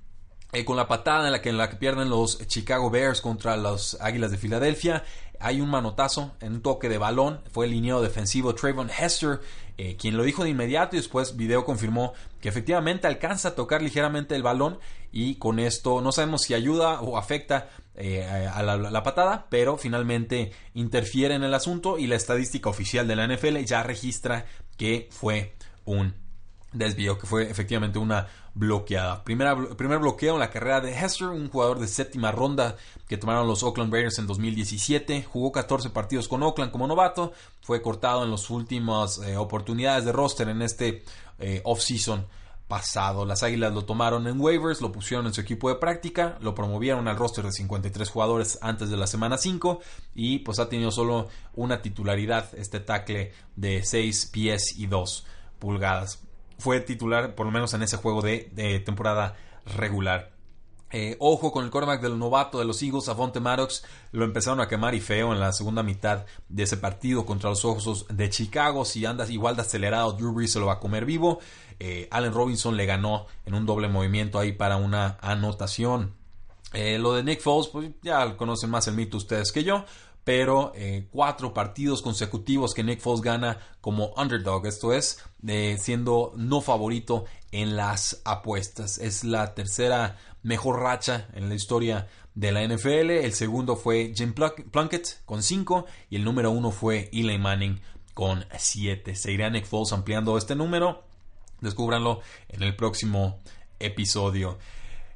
Eh, 0.52 0.66
con 0.66 0.76
la 0.76 0.86
patada 0.86 1.26
en 1.26 1.32
la, 1.32 1.40
que, 1.40 1.48
en 1.48 1.56
la 1.56 1.70
que 1.70 1.76
pierden 1.76 2.10
los 2.10 2.46
Chicago 2.46 2.90
Bears 2.90 3.22
contra 3.22 3.56
los 3.56 3.96
Águilas 4.00 4.30
de 4.30 4.36
Filadelfia, 4.36 5.02
hay 5.42 5.60
un 5.60 5.70
manotazo 5.70 6.32
en 6.40 6.54
un 6.54 6.62
toque 6.62 6.88
de 6.88 6.98
balón. 6.98 7.40
Fue 7.50 7.66
el 7.66 7.72
lineado 7.72 8.02
defensivo 8.02 8.54
Trayvon 8.54 8.90
Hester 8.90 9.40
eh, 9.78 9.96
quien 9.96 10.16
lo 10.16 10.22
dijo 10.22 10.44
de 10.44 10.50
inmediato 10.50 10.96
y 10.96 10.98
después 10.98 11.36
video 11.36 11.64
confirmó 11.64 12.12
que 12.40 12.48
efectivamente 12.48 13.06
alcanza 13.06 13.48
a 13.48 13.54
tocar 13.54 13.82
ligeramente 13.82 14.36
el 14.36 14.42
balón 14.42 14.78
y 15.10 15.36
con 15.36 15.58
esto 15.58 16.02
no 16.02 16.12
sabemos 16.12 16.42
si 16.42 16.52
ayuda 16.52 17.00
o 17.00 17.16
afecta 17.16 17.70
eh, 17.94 18.24
a 18.24 18.62
la, 18.62 19.02
patada, 19.02 19.46
pero 19.48 19.78
finalmente 19.78 20.52
interfiere 20.74 21.34
en 21.34 21.42
el 21.42 21.54
asunto 21.54 21.98
y 21.98 22.06
la 22.06 22.16
estadística 22.16 22.68
oficial 22.68 23.08
de 23.08 23.16
la 23.16 23.26
NFL 23.26 23.58
ya 23.64 23.82
registra 23.82 24.44
que 24.76 25.08
fue 25.10 25.56
un 25.84 26.21
desvío, 26.72 27.18
que 27.18 27.26
fue 27.26 27.50
efectivamente 27.50 27.98
una 27.98 28.26
bloqueada. 28.54 29.24
Primera, 29.24 29.56
primer 29.76 29.98
bloqueo 29.98 30.34
en 30.34 30.40
la 30.40 30.50
carrera 30.50 30.80
de 30.80 30.92
Hester, 30.92 31.28
un 31.28 31.48
jugador 31.48 31.78
de 31.78 31.88
séptima 31.88 32.32
ronda 32.32 32.76
que 33.08 33.16
tomaron 33.16 33.46
los 33.46 33.62
Oakland 33.62 33.92
Raiders 33.92 34.18
en 34.18 34.26
2017. 34.26 35.24
Jugó 35.24 35.52
14 35.52 35.90
partidos 35.90 36.28
con 36.28 36.42
Oakland 36.42 36.70
como 36.70 36.86
novato. 36.86 37.32
Fue 37.60 37.80
cortado 37.82 38.24
en 38.24 38.30
las 38.30 38.50
últimas 38.50 39.18
eh, 39.18 39.36
oportunidades 39.36 40.04
de 40.04 40.12
roster 40.12 40.48
en 40.48 40.62
este 40.62 41.04
eh, 41.38 41.60
off-season 41.64 42.26
pasado. 42.68 43.26
Las 43.26 43.42
Águilas 43.42 43.74
lo 43.74 43.84
tomaron 43.84 44.26
en 44.26 44.40
waivers, 44.40 44.80
lo 44.80 44.92
pusieron 44.92 45.26
en 45.26 45.34
su 45.34 45.42
equipo 45.42 45.68
de 45.68 45.74
práctica, 45.74 46.38
lo 46.40 46.54
promovieron 46.54 47.06
al 47.06 47.18
roster 47.18 47.44
de 47.44 47.52
53 47.52 48.08
jugadores 48.08 48.58
antes 48.62 48.88
de 48.88 48.96
la 48.96 49.06
semana 49.06 49.36
5 49.36 49.80
y 50.14 50.38
pues 50.38 50.58
ha 50.58 50.70
tenido 50.70 50.90
solo 50.90 51.28
una 51.54 51.82
titularidad 51.82 52.48
este 52.54 52.80
tackle 52.80 53.32
de 53.56 53.84
6 53.84 54.30
pies 54.32 54.78
y 54.78 54.86
2 54.86 55.26
pulgadas 55.58 56.20
fue 56.62 56.80
titular 56.80 57.34
por 57.34 57.44
lo 57.44 57.52
menos 57.52 57.74
en 57.74 57.82
ese 57.82 57.96
juego 57.96 58.22
de, 58.22 58.82
temporada 58.86 59.34
regular. 59.76 60.30
Eh, 60.94 61.16
ojo 61.18 61.50
con 61.52 61.64
el 61.64 61.70
quarterback 61.70 62.02
del 62.02 62.18
novato 62.18 62.58
de 62.58 62.66
los 62.66 62.82
Eagles, 62.82 63.08
Avonte 63.08 63.40
Maddox, 63.40 63.82
lo 64.12 64.24
empezaron 64.24 64.60
a 64.60 64.68
quemar 64.68 64.94
y 64.94 65.00
feo 65.00 65.32
en 65.32 65.40
la 65.40 65.52
segunda 65.52 65.82
mitad 65.82 66.26
de 66.48 66.62
ese 66.62 66.76
partido 66.76 67.24
contra 67.24 67.50
los 67.50 67.64
Ojos 67.64 68.06
de 68.10 68.30
Chicago. 68.30 68.84
Si 68.84 69.04
andas 69.06 69.30
igual 69.30 69.56
de 69.56 69.62
acelerado, 69.62 70.12
Drew 70.12 70.32
Brees 70.32 70.52
se 70.52 70.60
lo 70.60 70.66
va 70.66 70.74
a 70.74 70.80
comer 70.80 71.04
vivo. 71.04 71.40
Eh, 71.80 72.08
Allen 72.10 72.32
Robinson 72.34 72.76
le 72.76 72.86
ganó 72.86 73.26
en 73.46 73.54
un 73.54 73.66
doble 73.66 73.88
movimiento 73.88 74.38
ahí 74.38 74.52
para 74.52 74.76
una 74.76 75.18
anotación. 75.20 76.14
Eh, 76.74 76.98
lo 76.98 77.14
de 77.14 77.24
Nick 77.24 77.40
Foles, 77.40 77.68
pues 77.68 77.90
ya 78.02 78.36
conocen 78.36 78.70
más 78.70 78.86
el 78.86 78.94
mito 78.94 79.16
ustedes 79.16 79.50
que 79.50 79.64
yo 79.64 79.84
pero 80.24 80.72
eh, 80.74 81.08
cuatro 81.10 81.52
partidos 81.52 82.02
consecutivos 82.02 82.74
que 82.74 82.84
Nick 82.84 83.00
Foles 83.00 83.22
gana 83.22 83.58
como 83.80 84.12
underdog, 84.16 84.66
esto 84.66 84.92
es, 84.92 85.22
siendo 85.78 86.32
no 86.36 86.60
favorito 86.60 87.24
en 87.50 87.76
las 87.76 88.22
apuestas. 88.24 88.98
Es 88.98 89.24
la 89.24 89.54
tercera 89.54 90.18
mejor 90.42 90.80
racha 90.80 91.28
en 91.34 91.48
la 91.48 91.54
historia 91.54 92.08
de 92.34 92.52
la 92.52 92.66
NFL. 92.66 93.10
El 93.10 93.32
segundo 93.32 93.76
fue 93.76 94.12
Jim 94.14 94.34
Plunkett 94.34 95.24
con 95.24 95.42
cinco 95.42 95.86
y 96.10 96.16
el 96.16 96.24
número 96.24 96.50
uno 96.50 96.70
fue 96.70 97.10
Eli 97.12 97.38
Manning 97.38 97.80
con 98.14 98.44
siete. 98.58 99.14
Seguirá 99.14 99.50
Nick 99.50 99.66
Foles 99.66 99.92
ampliando 99.92 100.36
este 100.38 100.54
número. 100.54 101.02
Descúbranlo 101.60 102.20
en 102.48 102.62
el 102.62 102.76
próximo 102.76 103.38
episodio. 103.78 104.58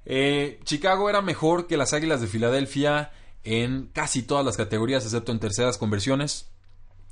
Eh, 0.04 0.60
Chicago 0.64 1.10
era 1.10 1.20
mejor 1.20 1.66
que 1.66 1.76
las 1.76 1.92
Águilas 1.92 2.20
de 2.20 2.28
Filadelfia 2.28 3.10
en 3.47 3.87
casi 3.93 4.23
todas 4.23 4.45
las 4.45 4.57
categorías, 4.57 5.05
excepto 5.05 5.31
en 5.31 5.38
terceras 5.38 5.79
conversiones 5.79 6.49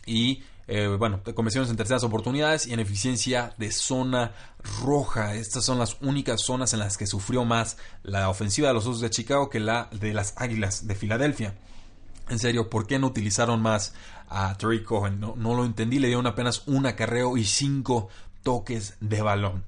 y, 0.04 0.42
eh, 0.66 0.88
bueno, 0.98 1.22
conversiones 1.34 1.70
en 1.70 1.76
terceras 1.76 2.02
oportunidades 2.02 2.66
y 2.66 2.72
en 2.72 2.80
eficiencia 2.80 3.54
de 3.56 3.70
zona 3.70 4.32
roja. 4.82 5.36
Estas 5.36 5.64
son 5.64 5.78
las 5.78 5.96
únicas 6.00 6.42
zonas 6.42 6.72
en 6.72 6.80
las 6.80 6.98
que 6.98 7.06
sufrió 7.06 7.44
más 7.44 7.76
la 8.02 8.28
ofensiva 8.28 8.66
de 8.66 8.74
los 8.74 8.84
Osos 8.84 9.00
de 9.00 9.10
Chicago 9.10 9.48
que 9.48 9.60
la 9.60 9.88
de 9.92 10.12
las 10.12 10.34
Águilas 10.36 10.88
de 10.88 10.96
Filadelfia. 10.96 11.54
En 12.28 12.40
serio, 12.40 12.68
¿por 12.68 12.88
qué 12.88 12.98
no 12.98 13.06
utilizaron 13.06 13.62
más 13.62 13.94
a 14.28 14.58
Terry 14.58 14.82
Cohen? 14.82 15.20
No, 15.20 15.34
no 15.36 15.54
lo 15.54 15.64
entendí, 15.64 16.00
le 16.00 16.08
dieron 16.08 16.26
apenas 16.26 16.66
un 16.66 16.84
acarreo 16.86 17.36
y 17.36 17.44
cinco 17.44 18.08
toques 18.42 18.96
de 19.00 19.22
balón. 19.22 19.64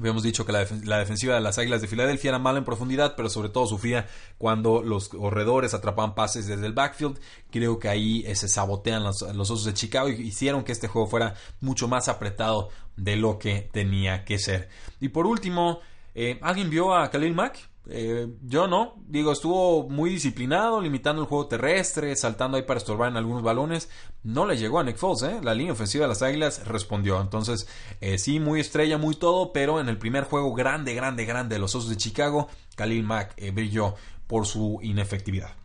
Habíamos 0.00 0.22
dicho 0.22 0.46
que 0.46 0.52
la, 0.52 0.98
defensiva 0.98 1.34
de 1.34 1.42
las 1.42 1.58
Águilas 1.58 1.82
de 1.82 1.86
Filadelfia 1.86 2.30
era 2.30 2.38
mala 2.38 2.58
en 2.58 2.64
profundidad, 2.64 3.14
pero 3.16 3.28
sobre 3.28 3.50
todo 3.50 3.66
sufría 3.66 4.08
cuando 4.38 4.82
los 4.82 5.10
corredores 5.10 5.74
atrapaban 5.74 6.14
pases 6.14 6.46
desde 6.46 6.66
el 6.66 6.72
backfield. 6.72 7.20
Creo 7.50 7.78
que 7.78 7.90
ahí 7.90 8.24
eh, 8.26 8.34
se 8.34 8.48
sabotean 8.48 9.04
los, 9.04 9.22
Osos 9.22 9.66
de 9.66 9.74
Chicago 9.74 10.08
y 10.08 10.14
hicieron 10.22 10.64
que 10.64 10.72
este 10.72 10.88
juego 10.88 11.06
fuera 11.06 11.34
mucho 11.60 11.86
más 11.86 12.08
apretado 12.08 12.70
de 12.96 13.16
lo 13.16 13.38
que 13.38 13.68
tenía 13.72 14.24
que 14.24 14.38
ser. 14.38 14.70
Y 15.00 15.10
por 15.10 15.26
último, 15.26 15.80
eh, 16.14 16.38
¿alguien 16.40 16.70
vio 16.70 16.94
a 16.94 17.10
Khalil 17.10 17.34
Mack? 17.34 17.69
Eh, 17.88 18.28
yo 18.42 18.68
no, 18.68 18.94
digo, 19.06 19.32
estuvo 19.32 19.88
muy 19.88 20.10
disciplinado, 20.10 20.80
limitando 20.80 21.22
el 21.22 21.28
juego 21.28 21.46
terrestre, 21.46 22.14
saltando 22.14 22.56
ahí 22.56 22.62
para 22.62 22.78
estorbar 22.78 23.10
en 23.10 23.16
algunos 23.16 23.42
balones. 23.42 23.88
No 24.22 24.46
le 24.46 24.56
llegó 24.56 24.78
a 24.78 24.84
Nick 24.84 24.96
Foles, 24.96 25.22
¿eh? 25.22 25.40
La 25.42 25.54
línea 25.54 25.72
ofensiva 25.72 26.04
de 26.04 26.08
las 26.08 26.22
Águilas 26.22 26.66
respondió. 26.66 27.20
Entonces, 27.20 27.66
eh, 28.00 28.18
sí, 28.18 28.38
muy 28.38 28.60
estrella, 28.60 28.98
muy 28.98 29.14
todo, 29.14 29.52
pero 29.52 29.80
en 29.80 29.88
el 29.88 29.98
primer 29.98 30.24
juego 30.24 30.54
grande, 30.54 30.94
grande, 30.94 31.24
grande 31.24 31.56
de 31.56 31.60
los 31.60 31.74
Osos 31.74 31.90
de 31.90 31.96
Chicago, 31.96 32.48
Khalil 32.76 33.02
Mack 33.02 33.34
brilló 33.52 33.94
por 34.26 34.46
su 34.46 34.78
inefectividad. 34.82 35.59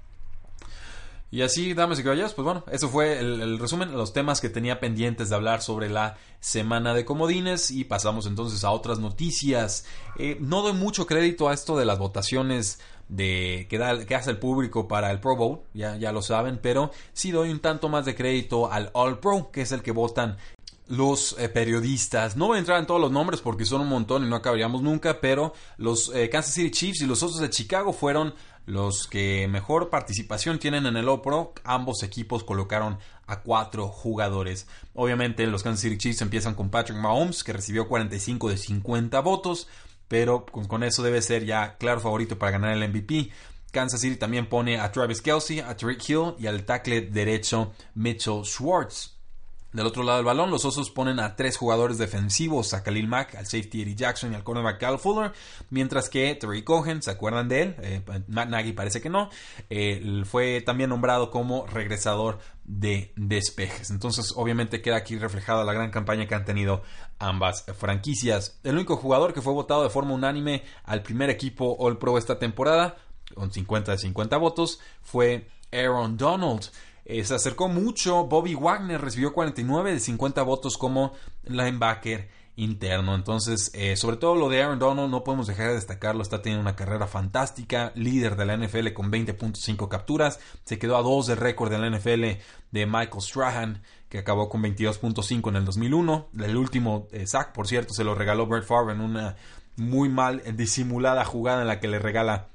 Y 1.36 1.42
así, 1.42 1.74
damas 1.74 2.00
y 2.00 2.04
caballeros, 2.04 2.34
pues 2.34 2.46
bueno, 2.46 2.64
eso 2.72 2.88
fue 2.88 3.20
el, 3.20 3.60
resumen, 3.60 3.92
los 3.92 4.14
temas 4.14 4.40
que 4.40 4.48
tenía 4.48 4.80
pendientes 4.80 5.28
de 5.28 5.36
hablar 5.36 5.62
sobre 5.62 5.90
la 5.90 6.16
semana 6.40 6.94
de 6.94 7.04
comodines 7.04 7.72
y 7.72 7.84
pasamos 7.84 8.26
entonces 8.26 8.64
a 8.64 8.72
otras 8.72 9.00
noticias. 9.00 9.84
Eh, 10.18 10.38
no 10.40 10.62
doy 10.62 10.72
mucho 10.72 11.06
crédito 11.06 11.50
a 11.50 11.54
esto 11.54 11.78
de 11.78 11.84
las 11.84 12.00
votaciones 12.00 12.80
de 13.10 13.68
que, 13.70 13.78
da, 13.78 14.06
que 14.06 14.16
hace 14.16 14.32
el 14.32 14.38
público 14.38 14.88
para 14.88 15.12
el 15.12 15.20
Pro 15.20 15.36
Bowl, 15.36 15.60
ya, 15.74 15.98
ya 15.98 16.14
lo 16.14 16.22
saben, 16.22 16.58
pero 16.64 16.92
sí 17.12 17.32
doy 17.32 17.50
un 17.50 17.60
tanto 17.60 17.90
más 17.90 18.06
de 18.06 18.16
crédito 18.16 18.72
al 18.72 18.90
All 18.94 19.20
Pro, 19.20 19.52
que 19.52 19.64
es 19.64 19.74
el 19.74 19.82
que 19.82 19.92
votan 19.92 20.38
los 20.88 21.36
eh, 21.40 21.50
periodistas. 21.50 22.38
No 22.38 22.48
voy 22.48 22.58
a 22.58 22.60
entrar 22.60 22.80
en 22.80 22.86
todos 22.86 23.02
los 23.02 23.12
nombres 23.12 23.42
porque 23.42 23.66
son 23.66 23.82
un 23.82 23.90
montón 23.90 24.26
y 24.26 24.30
no 24.30 24.36
acabaríamos 24.38 24.82
nunca, 24.82 25.20
pero 25.20 25.54
los 25.78 26.14
eh, 26.16 26.30
Kansas 26.30 26.54
City 26.54 26.72
Chiefs 26.72 27.02
y 27.02 27.08
los 27.08 27.24
Osos 27.24 27.42
de 27.42 27.50
Chicago 27.50 27.92
fueron 27.92 28.34
los 28.66 29.08
que 29.08 29.48
mejor 29.48 29.90
participación 29.90 30.60
tienen 30.60 30.86
en 30.86 30.98
el 30.98 31.08
All-Pro. 31.08 31.54
Ambos 31.64 32.04
equipos 32.04 32.44
colocaron 32.44 32.98
a 33.28 33.42
cuatro 33.42 33.88
jugadores. 33.88 34.68
Obviamente 34.94 35.46
los 35.48 35.64
Kansas 35.64 35.82
City 35.82 35.98
Chiefs 35.98 36.22
empiezan 36.22 36.56
con 36.56 36.70
Patrick 36.70 36.98
Mahomes, 36.98 37.44
que 37.44 37.54
recibió 37.54 37.88
45 37.88 38.50
de 38.50 38.58
50 38.58 39.20
votos, 39.22 39.68
pero 40.08 40.46
con, 40.46 40.84
eso 40.84 41.04
debe 41.04 41.22
ser 41.22 41.46
ya 41.46 41.78
claro 41.78 42.00
favorito 42.02 42.38
para 42.38 42.54
ganar 42.54 42.76
el 42.76 42.90
MVP. 42.90 43.30
Kansas 43.72 44.02
City 44.02 44.16
también 44.16 44.48
pone 44.48 44.80
a 44.80 44.92
Travis 44.92 45.22
Kelsey, 45.22 45.60
a 45.60 45.76
Tariq 45.76 46.10
Hill 46.10 46.34
y 46.40 46.48
al 46.48 46.64
tackle 46.66 47.02
derecho 47.02 47.74
Mitchell 47.94 48.44
Schwartz. 48.46 49.15
Del 49.76 49.88
otro 49.88 50.04
lado 50.04 50.20
del 50.20 50.26
balón, 50.26 50.52
los 50.52 50.64
Osos 50.64 50.90
ponen 50.90 51.20
a 51.20 51.36
tres 51.36 51.58
jugadores 51.58 51.98
defensivos, 51.98 52.74
a 52.74 52.82
Khalil 52.82 53.10
Mack, 53.10 53.36
al 53.36 53.46
safety 53.46 53.82
Eddie 53.82 53.96
Jackson 53.96 54.32
y 54.32 54.36
al 54.36 54.44
cornerback 54.46 54.80
Cal 54.80 55.00
Fuller, 55.00 55.34
mientras 55.70 56.08
que 56.08 56.34
Terry 56.36 56.64
Cohen, 56.64 57.02
¿se 57.02 57.12
acuerdan 57.12 57.50
de 57.50 57.62
él? 57.62 57.76
Eh, 57.82 58.02
Matt 58.30 58.48
Nagy 58.48 58.72
parece 58.72 59.02
que 59.02 59.10
no, 59.10 59.30
eh, 59.70 60.24
fue 60.24 60.62
también 60.62 60.92
nombrado 60.92 61.30
como 61.30 61.68
regresador 61.68 62.40
de 62.64 63.12
despejes. 63.18 63.92
Entonces, 63.92 64.32
obviamente 64.38 64.82
queda 64.82 64.96
aquí 64.96 65.18
reflejada 65.18 65.66
la 65.66 65.74
gran 65.74 65.92
campaña 65.92 66.26
que 66.26 66.36
han 66.36 66.46
tenido 66.46 66.82
ambas 67.20 67.66
franquicias. 67.78 68.58
El 68.64 68.76
único 68.76 68.96
jugador 68.96 69.34
que 69.34 69.42
fue 69.42 69.52
votado 69.52 69.84
de 69.84 69.90
forma 69.90 70.14
unánime 70.14 70.64
al 70.86 71.04
primer 71.04 71.30
equipo 71.30 71.76
All 71.80 71.98
Pro 71.98 72.18
esta 72.18 72.40
temporada, 72.40 72.96
con 73.34 73.52
50 73.52 73.92
de 73.92 73.98
50 73.98 74.38
votos, 74.38 74.80
fue 75.02 75.50
Aaron 75.74 76.16
Donald. 76.16 76.70
Eh, 77.06 77.24
se 77.24 77.36
acercó 77.36 77.68
mucho. 77.68 78.26
Bobby 78.26 78.56
Wagner 78.56 79.00
recibió 79.00 79.34
49 79.34 79.94
de 79.94 80.00
50 80.00 80.42
votos 80.44 80.78
como 80.78 81.14
linebacker 81.44 82.30
interno. 82.56 83.16
Entonces, 83.16 83.70
eh, 83.74 83.96
sobre 83.96 84.18
todo 84.18 84.36
lo 84.36 84.50
de 84.50 84.64
Aaron 84.64 84.80
Donald, 84.80 85.12
no 85.12 85.24
podemos 85.24 85.48
dejar 85.48 85.68
de 85.68 85.76
destacarlo. 85.76 86.22
Está 86.22 86.42
teniendo 86.42 86.62
una 86.62 86.76
carrera 86.76 87.08
fantástica, 87.08 87.92
líder 87.96 88.36
de 88.36 88.46
la 88.46 88.58
NFL 88.58 88.94
con 88.94 89.12
20.5 89.12 89.88
capturas. 89.88 90.40
Se 90.64 90.80
quedó 90.80 90.98
a 90.98 91.02
dos 91.02 91.28
del 91.28 91.38
récord 91.38 91.72
de 91.72 91.78
la 91.78 91.90
NFL 91.90 92.42
de 92.72 92.86
Michael 92.86 93.22
Strahan, 93.22 93.84
que 94.10 94.20
acabó 94.20 94.50
con 94.50 94.64
22.5 94.64 95.50
en 95.50 95.56
el 95.58 95.66
2001. 95.66 96.30
El 96.40 96.58
último 96.58 97.08
eh, 97.12 97.28
sack, 97.28 97.52
por 97.52 97.68
cierto, 97.68 97.94
se 97.94 98.04
lo 98.04 98.16
regaló 98.16 98.48
Brett 98.48 98.66
Favre 98.66 98.94
en 98.94 99.02
una 99.02 99.36
muy 99.76 100.08
mal 100.10 100.42
disimulada 100.56 101.26
jugada 101.26 101.62
en 101.62 101.68
la 101.68 101.80
que 101.80 101.90
le 101.90 102.00
regala 102.00 102.48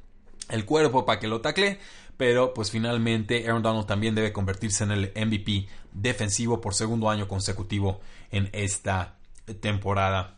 el 0.49 0.65
cuerpo 0.65 1.05
para 1.05 1.21
que 1.21 1.29
lo 1.29 1.41
tacle. 1.41 1.79
Pero 2.21 2.53
pues 2.53 2.71
finalmente 2.71 3.47
Aaron 3.47 3.63
Donald 3.63 3.87
también 3.87 4.15
debe 4.15 4.31
convertirse 4.31 4.85
en 4.85 4.91
el 4.91 5.13
MVP 5.17 5.67
defensivo 5.91 6.61
por 6.61 6.75
segundo 6.75 7.09
año 7.09 7.27
consecutivo 7.27 8.03
en 8.31 8.51
esta 8.53 9.17
temporada. 9.63 10.37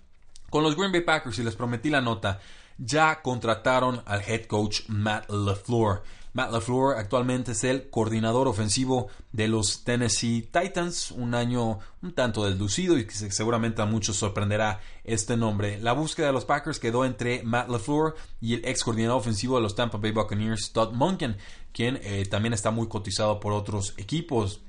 Con 0.48 0.62
los 0.62 0.76
Green 0.76 0.92
Bay 0.92 1.00
Packers, 1.00 1.40
y 1.40 1.42
les 1.42 1.56
prometí 1.56 1.90
la 1.90 2.00
nota, 2.00 2.38
ya 2.78 3.20
contrataron 3.20 4.00
al 4.06 4.22
head 4.24 4.44
coach 4.44 4.82
Matt 4.86 5.28
LaFleur. 5.28 6.04
Matt 6.34 6.50
LaFleur 6.50 6.96
actualmente 6.96 7.52
es 7.52 7.62
el 7.64 7.90
coordinador 7.90 8.48
ofensivo 8.48 9.08
de 9.32 9.48
los 9.48 9.84
Tennessee 9.84 10.42
Titans, 10.42 11.10
un 11.10 11.34
año 11.34 11.78
un 12.00 12.12
tanto 12.12 12.44
deslucido 12.44 12.96
y 12.98 13.06
que 13.06 13.12
seguramente 13.12 13.82
a 13.82 13.86
muchos 13.86 14.16
sorprenderá 14.16 14.80
este 15.04 15.36
nombre. 15.36 15.78
La 15.80 15.92
búsqueda 15.92 16.28
de 16.28 16.32
los 16.32 16.46
Packers 16.46 16.78
quedó 16.78 17.04
entre 17.04 17.42
Matt 17.42 17.68
LaFleur 17.68 18.14
y 18.40 18.54
el 18.54 18.64
ex 18.64 18.82
coordinador 18.82 19.18
ofensivo 19.18 19.56
de 19.56 19.62
los 19.62 19.74
Tampa 19.74 19.98
Bay 19.98 20.12
Buccaneers, 20.12 20.72
Todd 20.72 20.92
Monken, 20.94 21.36
quien 21.72 22.00
eh, 22.02 22.24
también 22.24 22.54
está 22.54 22.70
muy 22.70 22.88
cotizado 22.88 23.38
por 23.38 23.52
otros 23.52 23.94
equipos. 23.98 24.62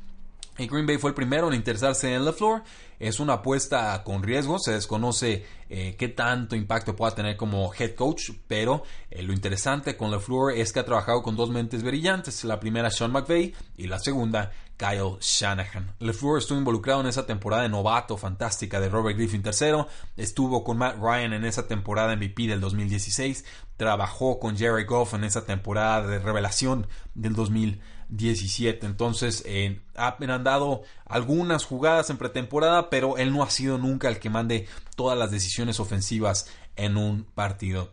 Y 0.57 0.67
Green 0.67 0.85
Bay 0.85 0.97
fue 0.97 1.09
el 1.09 1.15
primero 1.15 1.47
en 1.47 1.55
interesarse 1.55 2.13
en 2.13 2.25
LaFleur. 2.25 2.63
Es 2.99 3.19
una 3.19 3.33
apuesta 3.33 4.03
con 4.03 4.21
riesgo. 4.21 4.59
Se 4.59 4.71
desconoce 4.71 5.45
eh, 5.69 5.95
qué 5.97 6.09
tanto 6.09 6.55
impacto 6.55 6.95
pueda 6.95 7.15
tener 7.15 7.35
como 7.37 7.73
head 7.73 7.95
coach. 7.95 8.31
Pero 8.47 8.83
eh, 9.09 9.23
lo 9.23 9.33
interesante 9.33 9.97
con 9.97 10.11
LaFleur 10.11 10.53
es 10.53 10.71
que 10.71 10.79
ha 10.79 10.85
trabajado 10.85 11.23
con 11.23 11.35
dos 11.35 11.49
mentes 11.49 11.81
brillantes. 11.81 12.43
La 12.43 12.59
primera, 12.59 12.91
Sean 12.91 13.11
McVay. 13.11 13.53
Y 13.77 13.87
la 13.87 13.97
segunda, 13.97 14.51
Kyle 14.83 15.17
Shanahan. 15.21 15.95
LaFleur 15.99 16.39
estuvo 16.39 16.57
involucrado 16.57 16.99
en 16.99 17.07
esa 17.07 17.25
temporada 17.25 17.63
de 17.63 17.69
novato 17.69 18.17
fantástica 18.17 18.81
de 18.81 18.89
Robert 18.89 19.17
Griffin 19.17 19.43
III. 19.45 19.85
Estuvo 20.17 20.63
con 20.63 20.77
Matt 20.77 20.97
Ryan 20.97 21.31
en 21.33 21.45
esa 21.45 21.67
temporada 21.67 22.15
MVP 22.15 22.47
del 22.47 22.59
2016. 22.59 23.45
Trabajó 23.77 24.39
con 24.39 24.57
Jerry 24.57 24.83
Goff 24.83 25.13
en 25.13 25.23
esa 25.23 25.45
temporada 25.45 26.05
de 26.05 26.19
revelación 26.19 26.87
del 27.13 27.33
2016 27.33 27.93
17. 28.09 28.85
Entonces, 28.85 29.43
eh, 29.45 29.81
han 29.95 30.43
dado 30.43 30.83
algunas 31.05 31.65
jugadas 31.65 32.09
en 32.09 32.17
pretemporada, 32.17 32.89
pero 32.89 33.17
él 33.17 33.33
no 33.33 33.43
ha 33.43 33.49
sido 33.49 33.77
nunca 33.77 34.07
el 34.07 34.19
que 34.19 34.29
mande 34.29 34.67
todas 34.95 35.17
las 35.17 35.31
decisiones 35.31 35.79
ofensivas 35.79 36.47
en 36.75 36.97
un 36.97 37.23
partido. 37.23 37.91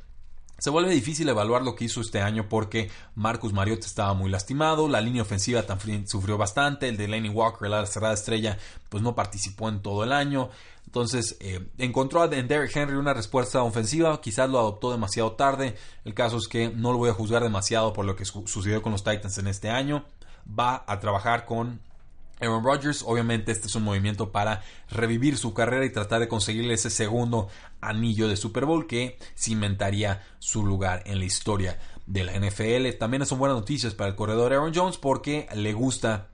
Se 0.60 0.68
vuelve 0.68 0.92
difícil 0.92 1.26
evaluar 1.26 1.62
lo 1.62 1.74
que 1.74 1.86
hizo 1.86 2.02
este 2.02 2.20
año 2.20 2.46
porque 2.46 2.90
Marcus 3.14 3.54
Mariota 3.54 3.86
estaba 3.86 4.12
muy 4.12 4.30
lastimado, 4.30 4.88
la 4.88 5.00
línea 5.00 5.22
ofensiva 5.22 5.62
también 5.62 6.06
sufrió 6.06 6.36
bastante, 6.36 6.86
el 6.86 6.98
de 6.98 7.08
Lenny 7.08 7.30
Walker, 7.30 7.66
la 7.66 7.86
cerrada 7.86 8.12
estrella, 8.12 8.58
pues 8.90 9.02
no 9.02 9.14
participó 9.14 9.70
en 9.70 9.80
todo 9.80 10.04
el 10.04 10.12
año. 10.12 10.50
Entonces 10.84 11.38
eh, 11.40 11.66
encontró 11.78 12.30
en 12.30 12.46
Derrick 12.46 12.76
Henry 12.76 12.96
una 12.96 13.14
respuesta 13.14 13.62
ofensiva, 13.62 14.20
quizás 14.20 14.50
lo 14.50 14.58
adoptó 14.58 14.90
demasiado 14.90 15.32
tarde. 15.32 15.76
El 16.04 16.12
caso 16.12 16.36
es 16.36 16.46
que 16.46 16.68
no 16.68 16.92
lo 16.92 16.98
voy 16.98 17.08
a 17.08 17.14
juzgar 17.14 17.42
demasiado 17.42 17.94
por 17.94 18.04
lo 18.04 18.14
que 18.14 18.26
sucedió 18.26 18.82
con 18.82 18.92
los 18.92 19.02
Titans 19.02 19.38
en 19.38 19.46
este 19.46 19.70
año. 19.70 20.04
Va 20.46 20.84
a 20.86 21.00
trabajar 21.00 21.46
con 21.46 21.80
Aaron 22.40 22.64
Rodgers, 22.64 23.02
obviamente 23.06 23.52
este 23.52 23.66
es 23.66 23.74
un 23.74 23.82
movimiento 23.82 24.32
para 24.32 24.62
revivir 24.90 25.36
su 25.36 25.54
carrera 25.54 25.84
y 25.84 25.92
tratar 25.92 26.20
de 26.20 26.28
conseguirle 26.28 26.74
ese 26.74 26.90
segundo 26.90 27.48
anillo 27.80 28.28
de 28.28 28.36
Super 28.36 28.64
Bowl 28.64 28.86
que 28.86 29.18
cimentaría 29.36 30.22
su 30.38 30.64
lugar 30.64 31.02
en 31.06 31.18
la 31.18 31.24
historia 31.24 31.78
de 32.06 32.24
la 32.24 32.32
NFL. 32.32 32.98
También 32.98 33.24
son 33.26 33.38
buenas 33.38 33.58
noticias 33.58 33.94
para 33.94 34.10
el 34.10 34.16
corredor 34.16 34.52
Aaron 34.52 34.72
Jones 34.74 34.98
porque 34.98 35.48
le 35.54 35.72
gusta 35.72 36.28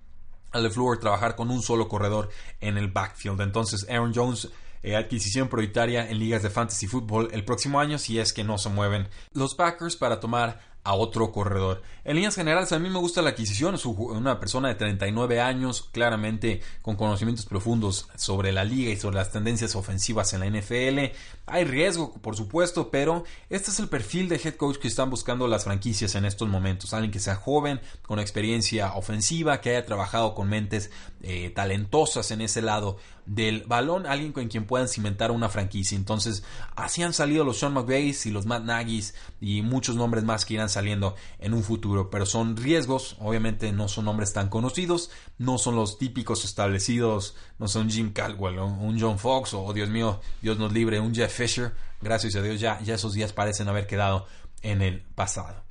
a 0.53 0.59
LeFleur 0.59 0.99
trabajar 0.99 1.37
con 1.37 1.51
un 1.51 1.63
solo 1.63 1.89
corredor 1.89 2.31
en 2.61 2.79
el 2.79 2.89
backfield. 2.89 3.41
Entonces 3.41 3.87
Aaron 3.89 4.13
Jones 4.15 4.49
eh, 4.83 4.95
adquisición 4.95 5.49
prioritaria 5.49 6.09
en 6.09 6.19
ligas 6.19 6.43
de 6.45 6.51
fantasy 6.51 6.87
fútbol 6.87 7.29
el 7.33 7.45
próximo 7.45 7.81
año 7.81 7.99
si 7.99 8.21
es 8.21 8.33
que 8.33 8.45
no 8.45 8.57
se 8.57 8.69
mueven 8.69 9.09
los 9.33 9.57
Packers 9.57 9.97
para 9.97 10.21
tomar 10.21 10.61
a 10.87 10.95
otro 10.95 11.33
corredor. 11.33 11.83
En 12.05 12.15
líneas 12.15 12.37
generales, 12.37 12.71
a 12.71 12.79
mí 12.79 12.89
me 12.89 13.01
gusta 13.01 13.21
la 13.21 13.31
adquisición. 13.31 13.75
Es 13.75 13.85
una 13.87 14.39
persona 14.39 14.69
de 14.69 14.77
39 14.77 15.41
años, 15.41 15.89
claramente 15.91 16.63
con 16.81 16.95
conocimientos 16.95 17.45
profundos 17.45 18.09
sobre 18.17 18.53
la 18.53 18.65
liga 18.65 18.93
y 18.93 18.97
sobre 18.97 19.17
las 19.17 19.33
tendencias 19.33 19.75
ofensivas 19.75 20.33
en 20.33 20.41
la 20.41 20.47
NFL. 20.47 21.13
Hay 21.47 21.65
riesgo, 21.65 22.13
por 22.15 22.37
supuesto, 22.37 22.89
pero 22.89 23.25
este 23.51 23.73
es 23.73 23.81
el 23.81 23.89
perfil 23.89 24.29
de 24.29 24.37
head 24.37 24.55
coach 24.55 24.77
que 24.77 24.87
están 24.87 25.11
buscando 25.11 25.49
las 25.49 25.65
franquicias 25.65 26.15
en 26.15 26.25
estos 26.25 26.49
momentos. 26.49 26.95
Alguien 26.95 27.11
que 27.11 27.19
sea 27.19 27.35
joven, 27.35 27.81
con 28.03 28.21
experiencia 28.21 28.95
ofensiva, 28.95 29.61
que 29.61 29.71
haya 29.71 29.85
trabajado 29.85 30.37
con 30.37 30.49
mentes 30.49 30.93
eh, 31.23 31.51
talentosas 31.51 32.31
en 32.31 32.43
ese 32.43 32.63
lado 32.63 32.99
del 33.27 33.65
balón, 33.65 34.07
alguien 34.07 34.33
con 34.33 34.49
quien 34.49 34.67
puedan 34.67 34.89
cimentar 34.89 35.31
una 35.31 35.49
franquicia. 35.49 35.97
Entonces, 35.97 36.45
así 36.77 37.03
han 37.03 37.13
salido 37.13 37.45
los 37.45 37.59
Sean 37.59 37.75
McVays 37.75 38.27
y 38.27 38.31
los 38.31 38.47
Matt 38.47 38.65
Nagy's 38.65 39.15
y 39.41 39.63
muchos 39.63 39.97
nombres 39.97 40.25
más 40.25 40.45
que 40.45 40.55
irán 40.55 40.69
saliendo 40.69 41.17
en 41.39 41.55
un 41.55 41.63
futuro, 41.63 42.09
pero 42.11 42.25
son 42.25 42.57
riesgos, 42.57 43.17
obviamente 43.19 43.73
no 43.73 43.89
son 43.89 44.07
nombres 44.07 44.33
tan 44.33 44.49
conocidos, 44.49 45.11
no 45.39 45.59
son 45.59 45.77
los 45.77 45.99
típicos 45.99 46.45
establecidos, 46.45 47.35
no 47.59 47.69
son 47.69 47.91
Jim 47.91 48.13
Caldwell, 48.13 48.59
o 48.59 48.67
un 48.67 49.01
John 49.01 49.19
Fox 49.19 49.55
o, 49.55 49.65
oh, 49.65 49.73
Dios 49.73 49.91
mío, 49.91 50.21
Dios 50.41 50.59
nos 50.59 50.73
libre, 50.73 51.01
un 51.01 51.15
Jeff 51.15 51.33
Fisher. 51.33 51.73
Gracias 52.01 52.37
a 52.37 52.43
Dios 52.43 52.61
ya, 52.61 52.81
ya 52.81 52.95
esos 52.95 53.15
días 53.15 53.33
parecen 53.33 53.69
haber 53.69 53.87
quedado 53.87 54.27
en 54.63 54.83
el 54.83 55.01
pasado. 55.01 55.66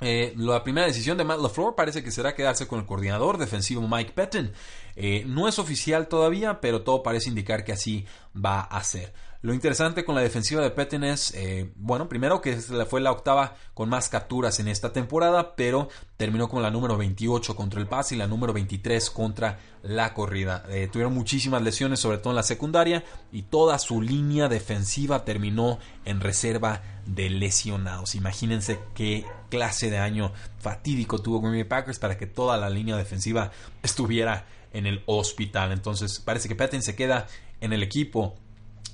Eh, 0.00 0.34
la 0.36 0.62
primera 0.64 0.86
decisión 0.86 1.16
de 1.16 1.24
Matt 1.24 1.40
LaFleur 1.40 1.74
parece 1.74 2.02
que 2.02 2.10
será 2.10 2.34
quedarse 2.34 2.66
con 2.66 2.80
el 2.80 2.86
coordinador 2.86 3.38
defensivo 3.38 3.86
Mike 3.86 4.12
Patton. 4.12 4.52
Eh, 4.96 5.24
no 5.26 5.48
es 5.48 5.58
oficial 5.58 6.08
todavía, 6.08 6.60
pero 6.60 6.82
todo 6.82 7.02
parece 7.02 7.28
indicar 7.28 7.64
que 7.64 7.72
así 7.72 8.06
va 8.34 8.60
a 8.60 8.82
ser. 8.82 9.12
Lo 9.44 9.52
interesante 9.52 10.06
con 10.06 10.14
la 10.14 10.22
defensiva 10.22 10.62
de 10.62 10.70
Petten 10.70 11.04
es, 11.04 11.34
eh, 11.34 11.70
bueno, 11.76 12.08
primero 12.08 12.40
que 12.40 12.56
fue 12.56 13.02
la 13.02 13.12
octava 13.12 13.56
con 13.74 13.90
más 13.90 14.08
capturas 14.08 14.58
en 14.58 14.68
esta 14.68 14.94
temporada, 14.94 15.54
pero 15.54 15.90
terminó 16.16 16.48
con 16.48 16.62
la 16.62 16.70
número 16.70 16.96
28 16.96 17.54
contra 17.54 17.78
el 17.78 17.86
pase 17.86 18.14
y 18.14 18.18
la 18.18 18.26
número 18.26 18.54
23 18.54 19.10
contra 19.10 19.58
la 19.82 20.14
corrida. 20.14 20.64
Eh, 20.70 20.88
tuvieron 20.90 21.12
muchísimas 21.12 21.60
lesiones, 21.60 22.00
sobre 22.00 22.16
todo 22.16 22.30
en 22.30 22.36
la 22.36 22.42
secundaria, 22.42 23.04
y 23.32 23.42
toda 23.42 23.78
su 23.78 24.00
línea 24.00 24.48
defensiva 24.48 25.26
terminó 25.26 25.78
en 26.06 26.20
reserva 26.20 26.80
de 27.04 27.28
lesionados. 27.28 28.14
Imagínense 28.14 28.80
qué 28.94 29.26
clase 29.50 29.90
de 29.90 29.98
año 29.98 30.32
fatídico 30.58 31.18
tuvo 31.18 31.42
Green 31.42 31.52
Bay 31.52 31.64
Packers 31.64 31.98
para 31.98 32.16
que 32.16 32.26
toda 32.26 32.56
la 32.56 32.70
línea 32.70 32.96
defensiva 32.96 33.50
estuviera 33.82 34.46
en 34.72 34.86
el 34.86 35.02
hospital. 35.04 35.70
Entonces 35.70 36.18
parece 36.18 36.48
que 36.48 36.56
Petten 36.56 36.82
se 36.82 36.96
queda 36.96 37.26
en 37.60 37.74
el 37.74 37.82
equipo 37.82 38.38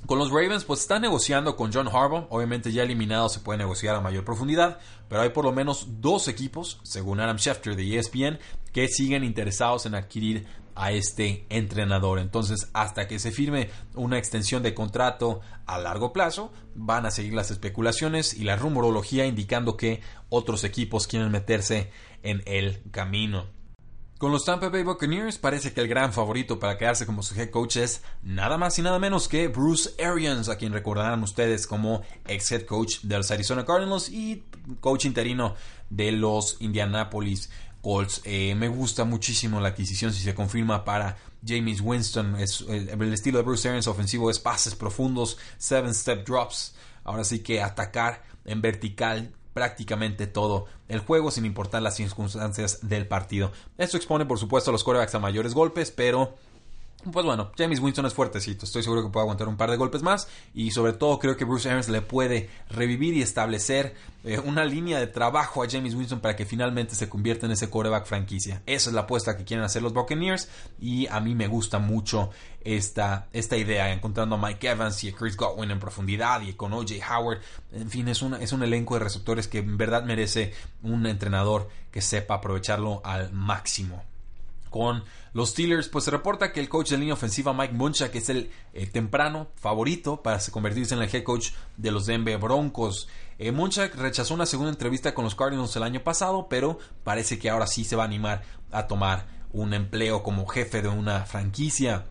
con 0.07 0.19
los 0.19 0.31
Ravens, 0.31 0.65
pues 0.65 0.81
está 0.81 0.99
negociando 0.99 1.57
con 1.57 1.73
John 1.73 1.89
Harbaugh. 1.89 2.27
Obviamente, 2.31 2.73
ya 2.73 2.83
eliminado 2.83 3.29
se 3.29 3.41
puede 3.41 3.59
negociar 3.59 3.95
a 3.95 4.01
mayor 4.01 4.25
profundidad, 4.25 4.79
pero 5.09 5.23
hay 5.23 5.31
por 5.31 5.45
lo 5.45 5.53
menos 5.53 5.87
dos 6.01 6.29
equipos, 6.29 6.81
según 6.83 7.21
Adam 7.21 7.39
Schefter 7.39 7.77
de 7.77 7.99
ESPN, 7.99 8.39
que 8.73 8.89
siguen 8.89 9.25
interesados 9.25 9.87
en 9.87 9.95
adquirir 9.95 10.47
a 10.75 10.93
este 10.93 11.45
entrenador. 11.49 12.19
Entonces, 12.19 12.71
hasta 12.73 13.07
que 13.07 13.19
se 13.19 13.31
firme 13.31 13.71
una 13.95 14.19
extensión 14.19 14.63
de 14.63 14.75
contrato 14.75 15.41
a 15.67 15.79
largo 15.79 16.13
plazo, 16.13 16.53
van 16.75 17.07
a 17.07 17.11
seguir 17.11 17.35
las 17.35 17.51
especulaciones 17.51 18.35
y 18.35 18.45
la 18.45 18.57
rumorología 18.57 19.27
indicando 19.27 19.77
que 19.77 20.01
otros 20.29 20.65
equipos 20.65 21.07
quieren 21.07 21.31
meterse 21.31 21.91
en 22.23 22.43
el 22.47 22.83
camino. 22.91 23.60
Con 24.21 24.33
los 24.33 24.45
Tampa 24.45 24.69
Bay 24.69 24.83
Buccaneers 24.83 25.39
parece 25.39 25.73
que 25.73 25.81
el 25.81 25.89
gran 25.89 26.13
favorito 26.13 26.59
para 26.59 26.77
quedarse 26.77 27.07
como 27.07 27.23
su 27.23 27.35
head 27.41 27.49
coach 27.49 27.79
es 27.79 28.03
nada 28.23 28.59
más 28.59 28.79
y 28.79 28.83
nada 28.83 28.99
menos 28.99 29.29
que 29.29 29.49
Bruce 29.49 29.95
Arians, 29.99 30.51
a 30.51 30.57
quien 30.57 30.75
recordarán 30.75 31.23
ustedes 31.23 31.67
como 31.67 32.03
ex 32.29 32.53
head 32.53 32.67
coach 32.67 33.01
de 33.01 33.17
los 33.17 33.31
Arizona 33.31 33.65
Cardinals 33.65 34.11
y 34.11 34.45
coach 34.81 35.07
interino 35.07 35.55
de 35.89 36.13
los 36.13 36.59
Indianapolis 36.61 37.49
Colts. 37.81 38.21
Eh, 38.25 38.55
me 38.57 38.69
gusta 38.69 39.05
muchísimo 39.05 39.59
la 39.59 39.69
adquisición 39.69 40.13
si 40.13 40.23
se 40.23 40.35
confirma 40.35 40.85
para 40.85 41.17
James 41.43 41.81
Winston. 41.81 42.37
El, 42.37 42.91
el 42.91 43.15
estilo 43.15 43.39
de 43.39 43.45
Bruce 43.45 43.71
Arians 43.71 43.87
ofensivo 43.87 44.31
es 44.31 44.39
pases 44.39 44.75
profundos, 44.75 45.39
seven 45.57 45.95
step 45.95 46.27
drops. 46.27 46.75
Ahora 47.05 47.25
sí 47.25 47.39
que 47.39 47.63
atacar 47.63 48.23
en 48.45 48.61
vertical 48.61 49.33
prácticamente 49.53 50.27
todo 50.27 50.67
el 50.89 51.01
juego 51.01 51.31
sin 51.31 51.45
importar 51.45 51.83
las 51.83 51.97
circunstancias 51.97 52.89
del 52.89 53.07
partido. 53.07 53.53
Esto 53.79 53.97
expone 53.97 54.27
por 54.27 54.39
supuesto 54.39 54.71
a 54.71 54.73
los 54.73 54.85
corebacks 54.85 55.15
a 55.15 55.19
mayores 55.19 55.55
golpes, 55.55 55.91
pero 55.91 56.35
Pues 57.13 57.25
bueno, 57.25 57.51
James 57.57 57.81
Winston 57.81 58.05
es 58.05 58.13
fuertecito, 58.13 58.67
estoy 58.67 58.83
seguro 58.83 59.03
que 59.03 59.09
puede 59.09 59.23
aguantar 59.23 59.49
un 59.49 59.57
par 59.57 59.71
de 59.71 59.79
golpes 59.79 60.03
más 60.03 60.29
y 60.53 60.71
sobre 60.71 60.93
todo 60.93 61.19
creo 61.19 61.35
que 61.35 61.47
Bruce 61.47 61.67
Arians 61.67 61.89
le 61.89 62.03
puede 62.03 62.51
revivir 62.69 63.15
y 63.15 63.23
establecer 63.23 63.95
eh, 64.23 64.39
una 64.39 64.67
línea 64.67 64.99
de 64.99 65.07
trabajo 65.07 65.63
a 65.63 65.67
James 65.71 65.95
Winston 65.95 66.21
para 66.21 66.37
que 66.37 66.45
finalmente 66.45 66.95
se 66.95 67.09
convierta 67.09 67.47
en 67.47 67.53
ese 67.53 67.71
quarterback 67.71 68.05
franquicia. 68.05 68.61
Esa 68.67 68.91
es 68.91 68.95
la 68.95 69.03
apuesta 69.03 69.35
que 69.39 69.45
quieren 69.45 69.65
hacer 69.65 69.81
los 69.81 69.95
Buccaneers 69.95 70.51
y 70.79 71.07
a 71.07 71.21
mí 71.21 71.35
me 71.35 71.49
gusta 71.49 71.79
mucho 71.79 72.31
esta, 72.61 73.29
esta 73.33 73.57
idea, 73.57 73.91
encontrando 73.93 74.35
a 74.35 74.39
Mike 74.39 74.69
Evans 74.69 75.03
y 75.03 75.09
a 75.09 75.15
Chris 75.15 75.39
Godwin 75.39 75.71
en 75.71 75.81
profundidad 75.81 76.43
y 76.43 76.53
con 76.53 76.75
OJ 76.75 77.01
Howard. 77.11 77.39
En 77.73 77.89
fin, 77.89 78.09
es, 78.09 78.23
es 78.41 78.53
un 78.53 78.63
elenco 78.63 78.95
de 78.95 79.05
receptores 79.05 79.49
que 79.49 79.61
en 79.61 79.79
verdad 79.79 80.05
merece 80.05 80.53
un 80.83 81.07
entrenador 81.07 81.71
que 81.91 82.03
sepa 82.03 82.35
aprovecharlo 82.35 83.01
al 83.05 83.33
máximo 83.33 84.10
con 84.71 85.05
los 85.33 85.51
Steelers, 85.51 85.89
pues 85.89 86.05
se 86.05 86.11
reporta 86.11 86.53
que 86.53 86.61
el 86.61 86.69
coach 86.69 86.91
de 86.91 86.99
línea 86.99 87.15
ofensiva 87.15 87.53
Mike 87.53 87.75
Munchak 87.75 88.15
es 88.15 88.31
el 88.31 88.51
eh, 88.73 88.87
temprano 88.87 89.49
favorito 89.57 90.23
para 90.23 90.41
convertirse 90.51 90.95
en 90.95 91.03
el 91.03 91.15
head 91.15 91.25
coach 91.25 91.51
de 91.77 91.91
los 91.91 92.07
Denver 92.07 92.39
Broncos. 92.39 93.09
Eh, 93.39 93.53
Munchak 93.53 93.95
rechazó 93.97 94.35
una 94.35 94.47
segunda 94.47 94.73
entrevista 94.73 95.15
con 95.15 95.25
los 95.25 95.35
Cardinals 95.35 95.75
el 95.77 95.83
año 95.83 96.03
pasado, 96.03 96.47
pero 96.49 96.79
parece 97.05 97.39
que 97.39 97.51
ahora 97.51 97.67
sí 97.67 97.85
se 97.85 97.97
va 97.97 98.05
a 98.05 98.07
animar 98.07 98.43
a 98.71 98.87
tomar 98.87 99.27
un 99.53 99.75
empleo 99.75 100.23
como 100.23 100.47
jefe 100.47 100.83
de 100.83 100.89
una 100.89 101.25
franquicia. 101.27 102.07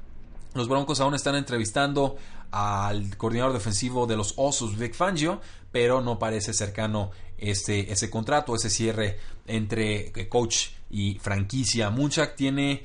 Los 0.54 0.68
Broncos 0.68 1.00
aún 1.00 1.16
están 1.16 1.36
entrevistando 1.36 2.18
al 2.52 3.16
coordinador 3.18 3.54
defensivo 3.54 4.08
de 4.08 4.18
los 4.18 4.34
Osos, 4.38 4.78
Vic 4.78 4.96
Fangio, 4.96 5.40
pero 5.72 6.02
no 6.02 6.18
parece 6.18 6.54
cercano 6.54 7.12
ese, 7.38 7.92
ese 7.92 8.10
contrato, 8.10 8.56
ese 8.56 8.70
cierre 8.70 9.20
entre 9.46 10.12
eh, 10.16 10.28
coach 10.28 10.70
y 10.90 11.20
franquicia. 11.20 11.90
Munchak 11.90 12.36
tiene, 12.36 12.84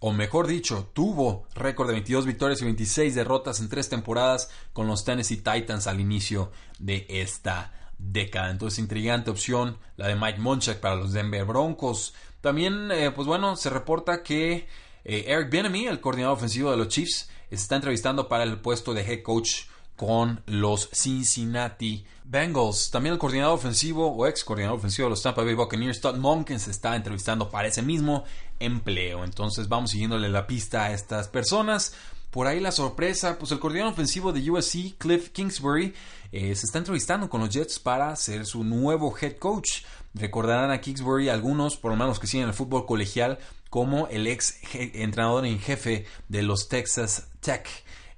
o 0.00 0.12
mejor 0.12 0.46
dicho, 0.46 0.90
tuvo 0.92 1.46
récord 1.54 1.88
de 1.88 1.94
22 1.94 2.26
victorias 2.26 2.60
y 2.62 2.64
26 2.64 3.14
derrotas 3.14 3.60
en 3.60 3.68
tres 3.68 3.88
temporadas 3.88 4.50
con 4.72 4.86
los 4.86 5.04
Tennessee 5.04 5.38
Titans 5.38 5.86
al 5.86 6.00
inicio 6.00 6.52
de 6.78 7.06
esta 7.08 7.72
década. 7.98 8.50
Entonces, 8.50 8.78
intrigante 8.78 9.30
opción 9.30 9.78
la 9.96 10.08
de 10.08 10.16
Mike 10.16 10.40
Munchak 10.40 10.80
para 10.80 10.96
los 10.96 11.12
Denver 11.12 11.44
Broncos. 11.44 12.14
También, 12.40 12.90
eh, 12.92 13.10
pues 13.10 13.26
bueno, 13.26 13.56
se 13.56 13.70
reporta 13.70 14.22
que 14.22 14.68
eh, 15.04 15.24
Eric 15.26 15.50
Bieniemy, 15.50 15.86
el 15.86 16.00
coordinador 16.00 16.36
ofensivo 16.36 16.70
de 16.70 16.76
los 16.76 16.88
Chiefs, 16.88 17.30
está 17.50 17.76
entrevistando 17.76 18.28
para 18.28 18.44
el 18.44 18.60
puesto 18.60 18.94
de 18.94 19.02
head 19.02 19.22
coach 19.22 19.66
con 19.96 20.42
los 20.46 20.90
Cincinnati 20.92 22.04
Bengals. 22.24 22.90
También 22.90 23.12
el 23.12 23.18
coordinador 23.18 23.54
ofensivo 23.54 24.08
o 24.08 24.26
ex 24.26 24.44
coordinador 24.44 24.78
ofensivo 24.78 25.06
de 25.06 25.10
los 25.10 25.22
Tampa 25.22 25.44
Bay 25.44 25.54
Buccaneers, 25.54 26.00
Todd 26.00 26.16
Monken, 26.16 26.56
está 26.56 26.96
entrevistando 26.96 27.50
para 27.50 27.68
ese 27.68 27.82
mismo 27.82 28.24
empleo. 28.58 29.24
Entonces 29.24 29.68
vamos 29.68 29.90
siguiéndole 29.90 30.28
la 30.28 30.46
pista 30.46 30.84
a 30.84 30.92
estas 30.92 31.28
personas. 31.28 31.94
Por 32.30 32.48
ahí 32.48 32.58
la 32.58 32.72
sorpresa, 32.72 33.38
pues 33.38 33.52
el 33.52 33.60
coordinador 33.60 33.92
ofensivo 33.92 34.32
de 34.32 34.50
USC, 34.50 34.98
Cliff 34.98 35.28
Kingsbury, 35.28 35.94
eh, 36.32 36.56
se 36.56 36.66
está 36.66 36.78
entrevistando 36.78 37.30
con 37.30 37.40
los 37.40 37.50
Jets 37.50 37.78
para 37.78 38.16
ser 38.16 38.44
su 38.44 38.64
nuevo 38.64 39.14
head 39.16 39.36
coach. 39.36 39.84
Recordarán 40.14 40.72
a 40.72 40.80
Kingsbury 40.80 41.28
algunos, 41.28 41.76
por 41.76 41.92
lo 41.92 41.96
menos 41.96 42.18
que 42.18 42.26
siguen 42.26 42.48
el 42.48 42.54
fútbol 42.54 42.86
colegial, 42.86 43.38
como 43.70 44.08
el 44.08 44.26
ex 44.26 44.58
entrenador 44.72 45.46
en 45.46 45.60
jefe 45.60 46.06
de 46.28 46.42
los 46.42 46.68
Texas 46.68 47.28
Tech. 47.40 47.68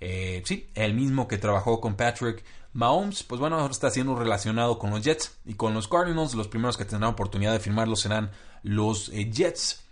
Eh, 0.00 0.42
sí, 0.44 0.68
el 0.74 0.94
mismo 0.94 1.26
que 1.28 1.38
trabajó 1.38 1.80
con 1.80 1.94
Patrick 1.96 2.44
Mahomes, 2.72 3.22
pues 3.22 3.40
bueno, 3.40 3.66
está 3.66 3.90
siendo 3.90 4.14
relacionado 4.16 4.78
con 4.78 4.90
los 4.90 5.02
Jets 5.02 5.38
y 5.46 5.54
con 5.54 5.72
los 5.72 5.88
Cardinals. 5.88 6.35
Los 6.35 6.48
primeros 6.48 6.76
que 6.76 6.85
tendrán 6.85 7.12
oportunidad 7.12 7.52
de 7.52 7.61
firmarlo 7.61 7.96
serán 7.96 8.30
los 8.62 9.09
eh, 9.11 9.30
Jets. 9.30 9.82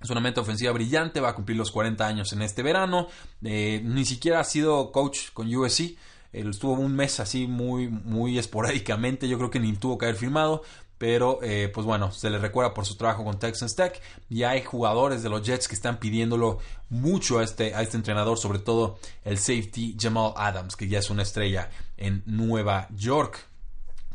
Es 0.00 0.10
una 0.10 0.20
mente 0.20 0.40
ofensiva 0.40 0.72
brillante, 0.72 1.20
va 1.20 1.30
a 1.30 1.34
cumplir 1.34 1.56
los 1.56 1.70
40 1.70 2.06
años 2.06 2.32
en 2.34 2.42
este 2.42 2.62
verano. 2.62 3.08
Eh, 3.42 3.80
ni 3.82 4.04
siquiera 4.04 4.40
ha 4.40 4.44
sido 4.44 4.92
coach 4.92 5.30
con 5.32 5.52
USC. 5.54 5.96
Él 6.32 6.50
estuvo 6.50 6.74
un 6.74 6.94
mes 6.94 7.18
así 7.18 7.46
muy, 7.46 7.88
muy 7.88 8.38
esporádicamente. 8.38 9.26
Yo 9.26 9.38
creo 9.38 9.50
que 9.50 9.58
ni 9.58 9.72
tuvo 9.72 9.96
que 9.96 10.04
haber 10.04 10.16
firmado 10.16 10.62
pero 10.98 11.38
eh, 11.42 11.70
pues 11.72 11.86
bueno, 11.86 12.10
se 12.10 12.30
le 12.30 12.38
recuerda 12.38 12.72
por 12.72 12.86
su 12.86 12.96
trabajo 12.96 13.24
con 13.24 13.38
Texas 13.38 13.74
Tech 13.74 14.00
y 14.30 14.44
hay 14.44 14.62
jugadores 14.62 15.22
de 15.22 15.28
los 15.28 15.42
Jets 15.42 15.68
que 15.68 15.74
están 15.74 15.98
pidiéndolo 15.98 16.58
mucho 16.88 17.38
a 17.38 17.44
este, 17.44 17.74
a 17.74 17.82
este 17.82 17.96
entrenador, 17.96 18.38
sobre 18.38 18.58
todo 18.58 18.98
el 19.24 19.38
safety 19.38 19.96
Jamal 19.98 20.32
Adams, 20.36 20.76
que 20.76 20.88
ya 20.88 20.98
es 20.98 21.10
una 21.10 21.22
estrella 21.22 21.70
en 21.96 22.22
Nueva 22.26 22.88
York. 22.94 23.46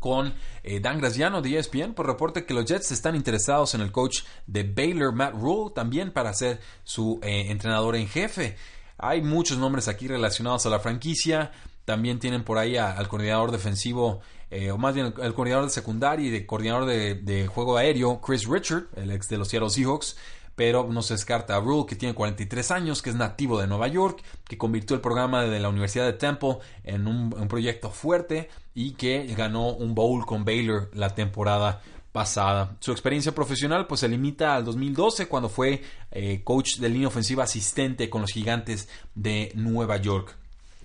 Con 0.00 0.34
eh, 0.64 0.80
Dan 0.80 0.98
Graziano 0.98 1.40
de 1.42 1.56
ESPN, 1.58 1.94
pues 1.94 2.08
reporte 2.08 2.44
que 2.44 2.54
los 2.54 2.64
Jets 2.64 2.90
están 2.90 3.14
interesados 3.14 3.76
en 3.76 3.82
el 3.82 3.92
coach 3.92 4.22
de 4.48 4.64
Baylor, 4.64 5.14
Matt 5.14 5.34
Rule, 5.34 5.70
también 5.72 6.12
para 6.12 6.34
ser 6.34 6.60
su 6.82 7.20
eh, 7.22 7.52
entrenador 7.52 7.94
en 7.94 8.08
jefe. 8.08 8.56
Hay 8.98 9.22
muchos 9.22 9.58
nombres 9.58 9.86
aquí 9.86 10.08
relacionados 10.08 10.66
a 10.66 10.70
la 10.70 10.80
franquicia. 10.80 11.52
También 11.84 12.18
tienen 12.18 12.42
por 12.42 12.58
ahí 12.58 12.76
al 12.76 13.06
coordinador 13.06 13.52
defensivo 13.52 14.22
eh, 14.54 14.70
o 14.70 14.76
más 14.76 14.94
bien 14.94 15.14
el, 15.18 15.32
coordinador 15.32 15.64
de 15.64 15.70
secundaria 15.70 16.26
y 16.26 16.30
de 16.30 16.44
coordinador 16.44 16.84
de, 16.84 17.46
juego 17.46 17.78
aéreo, 17.78 18.20
Chris 18.20 18.46
Richard, 18.46 18.84
el 18.96 19.10
ex 19.10 19.26
de 19.30 19.38
los 19.38 19.48
Seattle 19.48 19.70
Seahawks, 19.70 20.14
pero 20.54 20.86
no 20.90 21.00
se 21.00 21.14
descarta 21.14 21.56
a 21.56 21.60
Rule, 21.60 21.86
que 21.88 21.96
tiene 21.96 22.14
43 22.14 22.70
años, 22.70 23.00
que 23.00 23.08
es 23.08 23.16
nativo 23.16 23.58
de 23.58 23.66
Nueva 23.66 23.88
York, 23.88 24.22
que 24.44 24.58
convirtió 24.58 24.94
el 24.94 25.00
programa 25.00 25.44
de 25.44 25.58
la 25.58 25.70
Universidad 25.70 26.04
de 26.04 26.12
Temple 26.12 26.58
en 26.84 27.06
un, 27.06 27.30
proyecto 27.48 27.88
fuerte 27.88 28.50
y 28.74 28.92
que 28.92 29.26
ganó 29.34 29.70
un 29.70 29.94
bowl 29.94 30.26
con 30.26 30.44
Baylor 30.44 30.90
la 30.92 31.14
temporada 31.14 31.80
pasada. 32.12 32.76
Su 32.80 32.92
experiencia 32.92 33.34
profesional 33.34 33.86
pues 33.86 34.00
se 34.00 34.08
limita 34.08 34.54
al 34.54 34.66
2012 34.66 35.28
cuando 35.28 35.48
fue 35.48 35.82
eh, 36.10 36.42
coach 36.44 36.76
de 36.76 36.90
línea 36.90 37.08
ofensiva 37.08 37.44
asistente 37.44 38.10
con 38.10 38.20
los 38.20 38.30
gigantes 38.30 38.90
de 39.14 39.50
Nueva 39.54 39.96
York. 39.96 40.36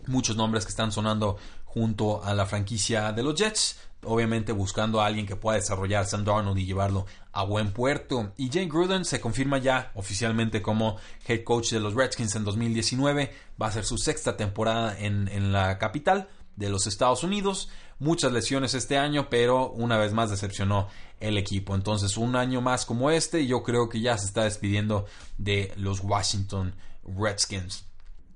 Muchos 0.05 0.37
nombres 0.37 0.63
que 0.63 0.69
están 0.69 0.93
sonando 0.93 1.35
junto 1.77 2.23
a 2.23 2.33
la 2.33 2.47
franquicia 2.47 3.11
de 3.11 3.21
los 3.21 3.35
Jets, 3.35 3.77
obviamente 4.03 4.51
buscando 4.51 4.99
a 4.99 5.05
alguien 5.05 5.27
que 5.27 5.35
pueda 5.35 5.59
desarrollar 5.59 6.07
Sam 6.07 6.25
Darnold 6.25 6.57
y 6.57 6.65
llevarlo 6.65 7.05
a 7.31 7.43
buen 7.43 7.71
puerto. 7.71 8.33
Y 8.35 8.49
Jane 8.49 8.67
Gruden 8.67 9.05
se 9.05 9.21
confirma 9.21 9.59
ya 9.59 9.91
oficialmente 9.93 10.63
como 10.63 10.97
head 11.27 11.43
coach 11.43 11.71
de 11.71 11.79
los 11.79 11.93
Redskins 11.93 12.35
en 12.35 12.43
2019. 12.43 13.31
Va 13.61 13.67
a 13.67 13.71
ser 13.71 13.85
su 13.85 13.99
sexta 13.99 14.35
temporada 14.35 14.97
en, 14.97 15.27
en 15.27 15.51
la 15.51 15.77
capital 15.77 16.27
de 16.55 16.69
los 16.69 16.87
Estados 16.87 17.23
Unidos. 17.23 17.69
Muchas 17.99 18.31
lesiones 18.31 18.73
este 18.73 18.97
año, 18.97 19.29
pero 19.29 19.69
una 19.69 19.97
vez 19.97 20.13
más 20.13 20.31
decepcionó 20.31 20.87
el 21.19 21.37
equipo. 21.37 21.75
Entonces, 21.75 22.17
un 22.17 22.35
año 22.35 22.59
más 22.59 22.87
como 22.87 23.11
este, 23.11 23.45
yo 23.45 23.61
creo 23.61 23.87
que 23.87 24.01
ya 24.01 24.17
se 24.17 24.25
está 24.25 24.45
despidiendo 24.45 25.05
de 25.37 25.73
los 25.77 25.99
Washington 26.01 26.73
Redskins. 27.03 27.85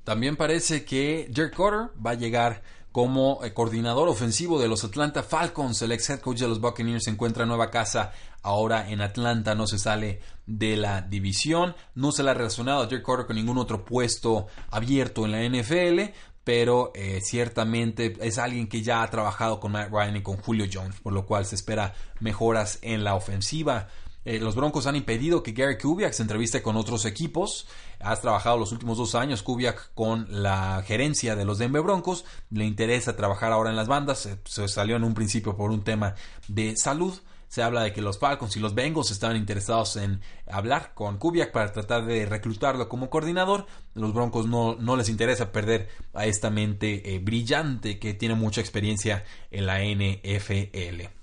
También 0.03 0.35
parece 0.35 0.83
que 0.83 1.31
Jerk 1.33 1.55
Cotter 1.55 1.89
va 2.03 2.11
a 2.11 2.15
llegar 2.15 2.63
como 2.91 3.43
eh, 3.43 3.53
coordinador 3.53 4.09
ofensivo 4.09 4.59
de 4.59 4.67
los 4.67 4.83
Atlanta 4.83 5.23
Falcons. 5.23 5.81
El 5.81 5.91
ex 5.91 6.09
head 6.09 6.19
coach 6.19 6.39
de 6.39 6.47
los 6.47 6.59
Buccaneers 6.59 7.07
encuentra 7.07 7.43
en 7.43 7.49
nueva 7.49 7.71
casa 7.71 8.11
ahora 8.41 8.89
en 8.89 9.01
Atlanta, 9.01 9.55
no 9.55 9.67
se 9.67 9.79
sale 9.79 10.19
de 10.45 10.75
la 10.75 11.01
división, 11.01 11.75
no 11.95 12.11
se 12.11 12.23
le 12.23 12.31
ha 12.31 12.33
relacionado 12.33 12.83
a 12.83 12.87
Jerry 12.87 13.03
Carter 13.03 13.27
con 13.27 13.35
ningún 13.35 13.57
otro 13.57 13.85
puesto 13.85 14.47
abierto 14.69 15.25
en 15.25 15.31
la 15.31 15.43
NFL, 15.43 16.13
pero 16.43 16.91
eh, 16.95 17.19
ciertamente 17.21 18.17
es 18.19 18.37
alguien 18.37 18.67
que 18.67 18.81
ya 18.81 19.03
ha 19.03 19.09
trabajado 19.09 19.59
con 19.59 19.71
Matt 19.71 19.91
Ryan 19.91 20.17
y 20.17 20.23
con 20.23 20.37
Julio 20.37 20.65
Jones, 20.71 20.99
por 20.99 21.13
lo 21.13 21.25
cual 21.25 21.45
se 21.45 21.55
espera 21.55 21.93
mejoras 22.19 22.79
en 22.81 23.03
la 23.03 23.15
ofensiva. 23.15 23.87
Eh, 24.23 24.39
los 24.39 24.55
Broncos 24.55 24.85
han 24.85 24.95
impedido 24.95 25.41
que 25.41 25.51
Gary 25.51 25.77
Kubiak 25.77 26.13
se 26.13 26.21
entreviste 26.21 26.61
con 26.61 26.75
otros 26.75 27.05
equipos. 27.05 27.67
Has 28.03 28.21
trabajado 28.21 28.57
los 28.57 28.71
últimos 28.71 28.97
dos 28.97 29.15
años 29.15 29.43
Kubiak 29.43 29.93
con 29.93 30.27
la 30.29 30.83
gerencia 30.85 31.35
de 31.35 31.45
los 31.45 31.57
Denver 31.57 31.81
Broncos. 31.81 32.25
Le 32.49 32.65
interesa 32.65 33.15
trabajar 33.15 33.51
ahora 33.51 33.69
en 33.69 33.75
las 33.75 33.87
bandas. 33.87 34.29
Se, 34.45 34.67
salió 34.67 34.95
en 34.95 35.03
un 35.03 35.13
principio 35.13 35.55
por 35.55 35.71
un 35.71 35.83
tema 35.83 36.15
de 36.47 36.75
salud. 36.77 37.13
Se 37.47 37.61
habla 37.61 37.83
de 37.83 37.91
que 37.91 38.01
los 38.01 38.17
Falcons 38.17 38.55
y 38.55 38.61
los 38.61 38.75
Bengals 38.75 39.11
estaban 39.11 39.35
interesados 39.35 39.97
en 39.97 40.21
hablar 40.49 40.93
con 40.93 41.17
Kubiak 41.17 41.51
para 41.51 41.73
tratar 41.73 42.05
de 42.05 42.25
reclutarlo 42.25 42.87
como 42.87 43.09
coordinador. 43.09 43.65
Los 43.93 44.13
Broncos 44.13 44.47
no, 44.47 44.75
no 44.75 44.95
les 44.95 45.09
interesa 45.09 45.51
perder 45.51 45.89
a 46.13 46.25
esta 46.25 46.49
mente 46.49 47.13
eh, 47.13 47.19
brillante 47.19 47.99
que 47.99 48.13
tiene 48.13 48.35
mucha 48.35 48.61
experiencia 48.61 49.25
en 49.51 49.65
la 49.65 49.79
NFL 49.81 51.21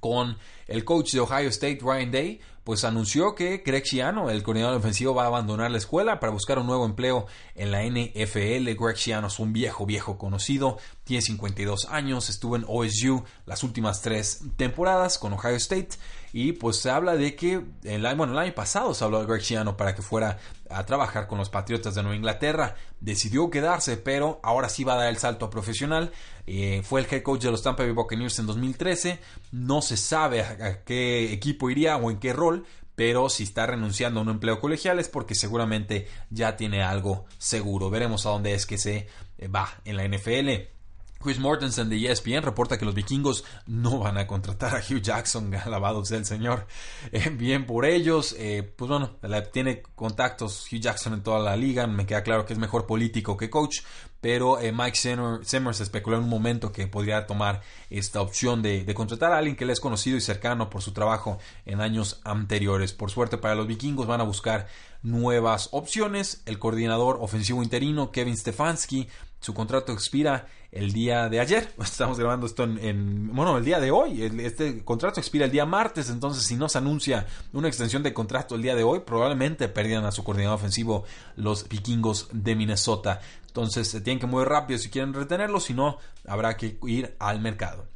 con 0.00 0.36
el 0.66 0.84
coach 0.84 1.12
de 1.12 1.20
Ohio 1.20 1.48
State, 1.48 1.80
Ryan 1.82 2.10
Day, 2.10 2.40
pues 2.68 2.84
anunció 2.84 3.34
que 3.34 3.62
Greg 3.64 3.82
Schiano, 3.86 4.28
el 4.28 4.42
coordinador 4.42 4.76
ofensivo, 4.76 5.14
va 5.14 5.22
a 5.24 5.28
abandonar 5.28 5.70
la 5.70 5.78
escuela 5.78 6.20
para 6.20 6.34
buscar 6.34 6.58
un 6.58 6.66
nuevo 6.66 6.84
empleo 6.84 7.26
en 7.54 7.72
la 7.72 7.82
NFL. 7.82 8.74
Greg 8.78 8.98
Schiano 8.98 9.28
es 9.28 9.38
un 9.38 9.54
viejo, 9.54 9.86
viejo 9.86 10.18
conocido, 10.18 10.76
tiene 11.02 11.22
52 11.22 11.86
años, 11.88 12.28
estuvo 12.28 12.56
en 12.56 12.66
OSU 12.68 13.24
las 13.46 13.64
últimas 13.64 14.02
tres 14.02 14.42
temporadas 14.58 15.16
con 15.16 15.32
Ohio 15.32 15.56
State 15.56 15.96
y 16.32 16.52
pues 16.52 16.76
se 16.76 16.90
habla 16.90 17.16
de 17.16 17.34
que, 17.34 17.64
el, 17.84 18.02
bueno, 18.16 18.34
el 18.34 18.38
año 18.38 18.54
pasado 18.54 18.92
se 18.92 19.02
habló 19.02 19.20
de 19.20 19.26
Greg 19.26 19.40
Schiano 19.40 19.76
para 19.76 19.94
que 19.94 20.02
fuera 20.02 20.38
a 20.70 20.84
trabajar 20.84 21.26
con 21.26 21.38
los 21.38 21.48
Patriotas 21.48 21.94
de 21.94 22.02
Nueva 22.02 22.16
Inglaterra. 22.16 22.74
Decidió 23.00 23.48
quedarse, 23.50 23.96
pero 23.96 24.40
ahora 24.42 24.68
sí 24.68 24.84
va 24.84 24.94
a 24.94 24.96
dar 24.96 25.08
el 25.08 25.16
salto 25.16 25.46
a 25.46 25.50
profesional. 25.50 26.12
Eh, 26.46 26.82
fue 26.84 27.00
el 27.00 27.06
head 27.10 27.22
coach 27.22 27.42
de 27.42 27.50
los 27.50 27.62
Tampa 27.62 27.84
Bay 27.84 27.92
Buccaneers 27.92 28.38
en 28.38 28.46
2013. 28.46 29.20
No 29.52 29.80
se 29.80 29.96
sabe 29.96 30.42
a, 30.42 30.84
qué 30.84 31.32
equipo 31.32 31.70
iría 31.70 31.96
o 31.96 32.10
en 32.10 32.18
qué 32.18 32.32
rol, 32.32 32.57
pero 32.94 33.28
si 33.28 33.44
está 33.44 33.66
renunciando 33.66 34.20
a 34.20 34.22
un 34.24 34.28
empleo 34.28 34.60
colegial 34.60 34.98
es 34.98 35.08
porque 35.08 35.34
seguramente 35.34 36.08
ya 36.30 36.56
tiene 36.56 36.82
algo 36.82 37.26
seguro. 37.38 37.90
Veremos 37.90 38.26
a 38.26 38.30
dónde 38.30 38.54
es 38.54 38.66
que 38.66 38.78
se 38.78 39.06
eh, 39.38 39.48
va 39.48 39.68
en 39.84 39.96
la 39.96 40.08
NFL. 40.08 40.77
Chris 41.20 41.40
Mortensen 41.40 41.88
de 41.88 42.10
ESPN 42.10 42.42
reporta 42.42 42.78
que 42.78 42.84
los 42.84 42.94
vikingos 42.94 43.44
no 43.66 43.98
van 43.98 44.18
a 44.18 44.26
contratar 44.26 44.76
a 44.76 44.78
Hugh 44.78 45.02
Jackson, 45.02 45.52
alabado 45.64 46.04
sea 46.04 46.18
el 46.18 46.26
señor. 46.26 46.66
Eh, 47.10 47.30
bien 47.30 47.66
por 47.66 47.84
ellos, 47.84 48.36
eh, 48.38 48.62
pues 48.76 48.88
bueno, 48.88 49.16
tiene 49.52 49.82
contactos 49.94 50.66
Hugh 50.70 50.80
Jackson 50.80 51.14
en 51.14 51.22
toda 51.22 51.40
la 51.40 51.56
liga, 51.56 51.86
me 51.86 52.06
queda 52.06 52.22
claro 52.22 52.46
que 52.46 52.52
es 52.52 52.58
mejor 52.58 52.86
político 52.86 53.36
que 53.36 53.50
coach, 53.50 53.80
pero 54.20 54.60
eh, 54.60 54.72
Mike 54.72 54.96
Simmers 55.42 55.80
especuló 55.80 56.16
en 56.16 56.24
un 56.24 56.28
momento 56.28 56.72
que 56.72 56.86
podría 56.86 57.26
tomar 57.26 57.62
esta 57.90 58.20
opción 58.20 58.62
de, 58.62 58.84
de, 58.84 58.94
contratar 58.94 59.32
a 59.32 59.38
alguien 59.38 59.56
que 59.56 59.64
le 59.64 59.72
es 59.72 59.80
conocido 59.80 60.16
y 60.16 60.20
cercano 60.20 60.70
por 60.70 60.82
su 60.82 60.92
trabajo 60.92 61.38
en 61.66 61.80
años 61.80 62.20
anteriores. 62.24 62.92
Por 62.92 63.10
suerte 63.10 63.38
para 63.38 63.54
los 63.54 63.66
vikingos 63.66 64.06
van 64.06 64.20
a 64.20 64.24
buscar 64.24 64.66
nuevas 65.02 65.68
opciones. 65.72 66.42
El 66.46 66.58
coordinador 66.58 67.18
ofensivo 67.20 67.62
interino 67.62 68.10
Kevin 68.10 68.36
Stefanski 68.36 69.08
su 69.40 69.54
contrato 69.54 69.92
expira 69.92 70.46
el 70.70 70.92
día 70.92 71.28
de 71.28 71.40
ayer. 71.40 71.72
Estamos 71.82 72.18
grabando 72.18 72.46
esto 72.46 72.64
en, 72.64 73.34
bueno, 73.34 73.58
el 73.58 73.64
día 73.64 73.80
de 73.80 73.90
hoy. 73.90 74.22
Este 74.22 74.84
contrato 74.84 75.20
expira 75.20 75.44
el 75.44 75.50
día 75.50 75.66
martes. 75.66 76.10
Entonces, 76.10 76.44
si 76.44 76.56
no 76.56 76.68
se 76.68 76.78
anuncia 76.78 77.26
una 77.52 77.68
extensión 77.68 78.02
de 78.02 78.12
contrato 78.12 78.54
el 78.54 78.62
día 78.62 78.74
de 78.74 78.82
hoy, 78.82 79.00
probablemente 79.00 79.68
pierdan 79.68 80.04
a 80.04 80.12
su 80.12 80.24
coordinador 80.24 80.56
ofensivo 80.56 81.04
los 81.36 81.68
vikingos 81.68 82.28
de 82.32 82.56
Minnesota. 82.56 83.20
Entonces, 83.46 83.88
se 83.88 84.00
tienen 84.00 84.20
que 84.20 84.26
mover 84.26 84.48
rápido 84.48 84.78
si 84.78 84.90
quieren 84.90 85.14
retenerlo. 85.14 85.60
Si 85.60 85.74
no, 85.74 85.98
habrá 86.26 86.56
que 86.56 86.78
ir 86.86 87.16
al 87.18 87.40
mercado. 87.40 87.86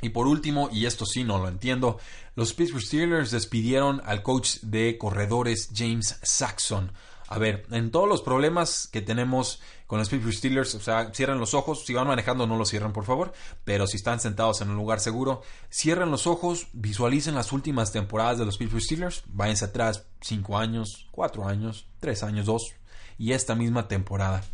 Y 0.00 0.10
por 0.10 0.28
último, 0.28 0.68
y 0.72 0.86
esto 0.86 1.04
sí 1.04 1.24
no 1.24 1.38
lo 1.38 1.48
entiendo, 1.48 1.98
los 2.36 2.54
Pittsburgh 2.54 2.84
Steelers 2.84 3.32
despidieron 3.32 4.00
al 4.04 4.22
coach 4.22 4.58
de 4.62 4.96
corredores 4.96 5.70
James 5.74 6.20
Saxon. 6.22 6.92
A 7.26 7.38
ver, 7.38 7.66
en 7.70 7.90
todos 7.90 8.08
los 8.08 8.22
problemas 8.22 8.88
que 8.90 9.02
tenemos 9.02 9.60
con 9.88 9.98
los 9.98 10.10
Pittsburgh 10.10 10.34
Steelers, 10.34 10.74
o 10.74 10.80
sea, 10.80 11.12
cierren 11.14 11.38
los 11.38 11.54
ojos, 11.54 11.86
si 11.86 11.94
van 11.94 12.06
manejando 12.06 12.46
no 12.46 12.58
los 12.58 12.68
cierren 12.68 12.92
por 12.92 13.06
favor, 13.06 13.32
pero 13.64 13.86
si 13.86 13.96
están 13.96 14.20
sentados 14.20 14.60
en 14.60 14.68
un 14.68 14.76
lugar 14.76 15.00
seguro, 15.00 15.40
cierren 15.72 16.10
los 16.10 16.26
ojos, 16.26 16.66
visualicen 16.74 17.34
las 17.34 17.52
últimas 17.52 17.90
temporadas 17.90 18.38
de 18.38 18.44
los 18.44 18.58
Pittsburgh 18.58 18.82
Steelers, 18.82 19.22
váyanse 19.28 19.64
atrás 19.64 20.04
5 20.20 20.58
años, 20.58 21.08
4 21.12 21.48
años, 21.48 21.86
3 22.00 22.22
años, 22.22 22.44
2 22.44 22.74
y 23.16 23.32
esta 23.32 23.54
misma 23.54 23.88
temporada. 23.88 24.44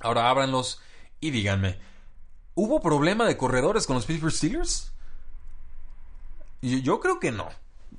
Ahora 0.00 0.28
ábranlos 0.28 0.82
y 1.18 1.30
díganme, 1.30 1.78
¿hubo 2.54 2.82
problema 2.82 3.24
de 3.24 3.38
corredores 3.38 3.86
con 3.86 3.96
los 3.96 4.04
Pittsburgh 4.04 4.34
Steelers? 4.34 4.92
Yo 6.60 7.00
creo 7.00 7.18
que 7.18 7.32
no. 7.32 7.48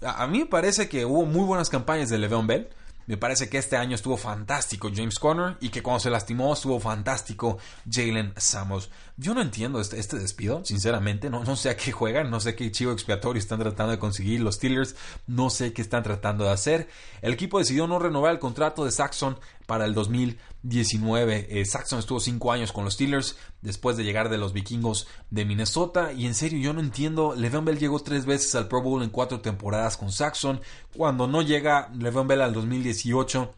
A 0.03 0.27
mí 0.27 0.41
me 0.41 0.45
parece 0.45 0.88
que 0.88 1.03
hubo 1.03 1.25
muy 1.25 1.45
buenas 1.45 1.71
campañas 1.71 2.10
de 2.10 2.19
Le'Veon 2.19 2.45
Bell. 2.45 2.69
Me 3.10 3.17
parece 3.17 3.50
que 3.50 3.58
este 3.58 3.76
año 3.76 3.95
estuvo 3.95 4.17
fantástico 4.17 4.91
James 4.93 5.17
Conner 5.17 5.58
y 5.62 5.69
que 5.69 5.82
cuando 5.82 6.00
se 6.00 6.12
lastimó 6.12 6.54
estuvo 6.54 6.80
fantástico 6.80 7.58
Jalen 7.89 8.36
Samos. 8.38 8.91
Yo 9.21 9.34
no 9.34 9.41
entiendo 9.41 9.82
este, 9.82 9.99
este, 9.99 10.17
despido, 10.17 10.63
sinceramente. 10.63 11.29
No, 11.29 11.43
no 11.43 11.58
sé 11.58 11.69
a 11.69 11.75
qué 11.75 11.91
juegan, 11.91 12.32
no 12.32 12.39
sé 12.39 12.55
qué 12.55 12.71
chivo 12.71 12.93
expiatorio 12.93 13.38
están 13.38 13.60
tratando 13.60 13.91
de 13.91 13.99
conseguir 13.99 14.39
los 14.39 14.55
Steelers, 14.55 14.95
no 15.27 15.49
sé 15.49 15.73
qué 15.73 15.82
están 15.82 16.03
tratando 16.03 16.45
de 16.45 16.51
hacer. 16.51 16.88
El 17.21 17.34
equipo 17.34 17.60
decidió 17.60 17.86
no 17.86 17.99
renovar 17.99 18.32
el 18.32 18.39
contrato 18.39 18.86
de 18.86 18.91
Saxon 18.91 19.38
para 19.65 19.84
el 19.84 19.93
2019. 19.93 21.47
Eh, 21.49 21.65
Saxon 21.65 21.99
estuvo 21.99 22.21
cinco 22.21 22.53
años 22.53 22.71
con 22.71 22.86
los 22.86 22.93
Steelers 22.93 23.36
después 23.62 23.97
de 23.97 24.05
llegar 24.05 24.29
de 24.29 24.38
los 24.38 24.53
vikingos 24.53 25.05
de 25.32 25.43
Minnesota. 25.43 26.13
Y 26.13 26.25
en 26.25 26.34
serio, 26.34 26.60
yo 26.60 26.71
no 26.71 26.79
entiendo. 26.79 27.36
Le'Veon 27.36 27.65
Bell 27.65 27.77
llegó 27.77 27.99
tres 27.99 28.25
veces 28.25 28.55
al 28.55 28.69
Pro 28.69 28.82
Bowl 28.82 29.03
en 29.03 29.10
cuatro 29.10 29.41
temporadas 29.41 29.97
con 29.97 30.13
Saxon. 30.13 30.62
Cuando 30.95 31.27
no 31.27 31.41
llega 31.41 31.89
Le'Veon 31.93 32.27
Bell 32.27 32.41
al 32.41 32.53
2018 32.53 33.53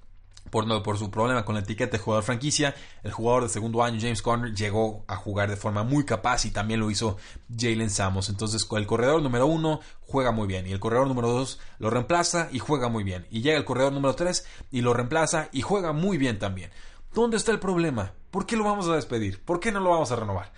por, 0.51 0.83
por, 0.83 0.99
su 0.99 1.09
problema 1.09 1.43
con 1.43 1.55
la 1.55 1.61
etiqueta 1.61 1.97
de 1.97 2.03
jugador 2.03 2.23
franquicia. 2.23 2.75
El 3.01 3.11
jugador 3.11 3.43
de 3.43 3.49
segundo 3.49 3.83
año, 3.83 3.99
James 3.99 4.21
Conner, 4.21 4.53
llegó 4.53 5.03
a 5.07 5.15
jugar 5.15 5.49
de 5.49 5.55
forma 5.55 5.83
muy 5.83 6.05
capaz 6.05 6.45
y 6.45 6.51
también 6.51 6.79
lo 6.79 6.91
hizo 6.91 7.17
Jalen 7.57 7.89
Samos. 7.89 8.29
Entonces, 8.29 8.67
el 8.69 8.85
corredor 8.85 9.21
número 9.23 9.47
uno 9.47 9.79
juega 10.01 10.31
muy 10.31 10.47
bien 10.47 10.67
y 10.67 10.71
el 10.71 10.79
corredor 10.79 11.07
número 11.07 11.29
dos 11.29 11.59
lo 11.79 11.89
reemplaza 11.89 12.49
y 12.51 12.59
juega 12.59 12.89
muy 12.89 13.03
bien. 13.03 13.25
Y 13.31 13.41
llega 13.41 13.57
el 13.57 13.65
corredor 13.65 13.93
número 13.93 14.13
tres 14.13 14.45
y 14.69 14.81
lo 14.81 14.93
reemplaza 14.93 15.49
y 15.51 15.61
juega 15.61 15.93
muy 15.93 16.17
bien 16.17 16.37
también. 16.37 16.69
¿Dónde 17.13 17.37
está 17.37 17.51
el 17.51 17.59
problema? 17.59 18.13
¿Por 18.29 18.45
qué 18.45 18.55
lo 18.55 18.63
vamos 18.63 18.87
a 18.87 18.95
despedir? 18.95 19.43
¿Por 19.43 19.59
qué 19.59 19.71
no 19.71 19.79
lo 19.79 19.89
vamos 19.89 20.11
a 20.11 20.15
renovar? 20.15 20.51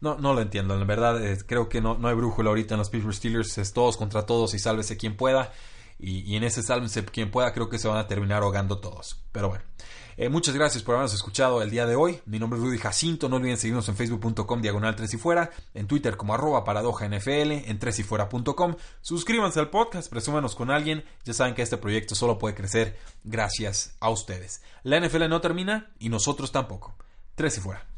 No, 0.00 0.16
no 0.16 0.32
lo 0.32 0.40
entiendo. 0.40 0.80
En 0.80 0.86
verdad, 0.86 1.22
eh, 1.24 1.38
creo 1.44 1.68
que 1.68 1.80
no, 1.80 1.98
no 1.98 2.08
hay 2.08 2.14
brújula 2.14 2.50
ahorita 2.50 2.74
en 2.74 2.78
los 2.78 2.88
Pittsburgh 2.88 3.14
Steelers. 3.14 3.58
Es 3.58 3.72
todos 3.72 3.96
contra 3.96 4.24
todos 4.24 4.54
y 4.54 4.58
sálvese 4.58 4.96
quien 4.96 5.16
pueda. 5.16 5.52
Y, 5.98 6.36
en 6.36 6.44
ese 6.44 6.62
sálvense 6.62 7.04
quien 7.04 7.30
pueda, 7.30 7.52
creo 7.52 7.68
que 7.68 7.78
se 7.78 7.88
van 7.88 7.98
a 7.98 8.06
terminar 8.06 8.42
ahogando 8.42 8.78
todos. 8.78 9.20
Pero 9.32 9.48
bueno. 9.48 9.64
Eh, 10.20 10.28
muchas 10.28 10.52
gracias 10.52 10.82
por 10.82 10.96
habernos 10.96 11.14
escuchado 11.14 11.62
el 11.62 11.70
día 11.70 11.86
de 11.86 11.94
hoy. 11.94 12.20
Mi 12.26 12.40
nombre 12.40 12.58
es 12.58 12.64
Rudy 12.64 12.78
Jacinto. 12.78 13.28
No 13.28 13.36
olviden 13.36 13.56
seguirnos 13.56 13.88
en 13.88 13.94
facebook.com 13.94 14.60
diagonal 14.60 14.96
3 14.96 15.14
y 15.14 15.16
fuera, 15.16 15.50
en 15.74 15.86
Twitter 15.86 16.16
como 16.16 16.34
arroba 16.34 16.64
paradoja 16.64 17.08
NFL, 17.08 17.52
en 17.52 17.78
3 17.78 18.00
y 18.00 18.02
fuera.com. 18.02 18.74
Suscríbanse 19.00 19.60
al 19.60 19.70
podcast, 19.70 20.10
presúmanos 20.10 20.56
con 20.56 20.72
alguien. 20.72 21.04
Ya 21.24 21.34
saben 21.34 21.54
que 21.54 21.62
este 21.62 21.76
proyecto 21.76 22.16
solo 22.16 22.36
puede 22.36 22.56
crecer 22.56 22.98
gracias 23.22 23.94
a 24.00 24.10
ustedes. 24.10 24.60
La 24.82 24.98
NFL 24.98 25.28
no 25.28 25.40
termina 25.40 25.92
y 26.00 26.08
nosotros 26.08 26.50
tampoco. 26.50 26.96
3 27.36 27.58
y 27.58 27.60
fuera. 27.60 27.97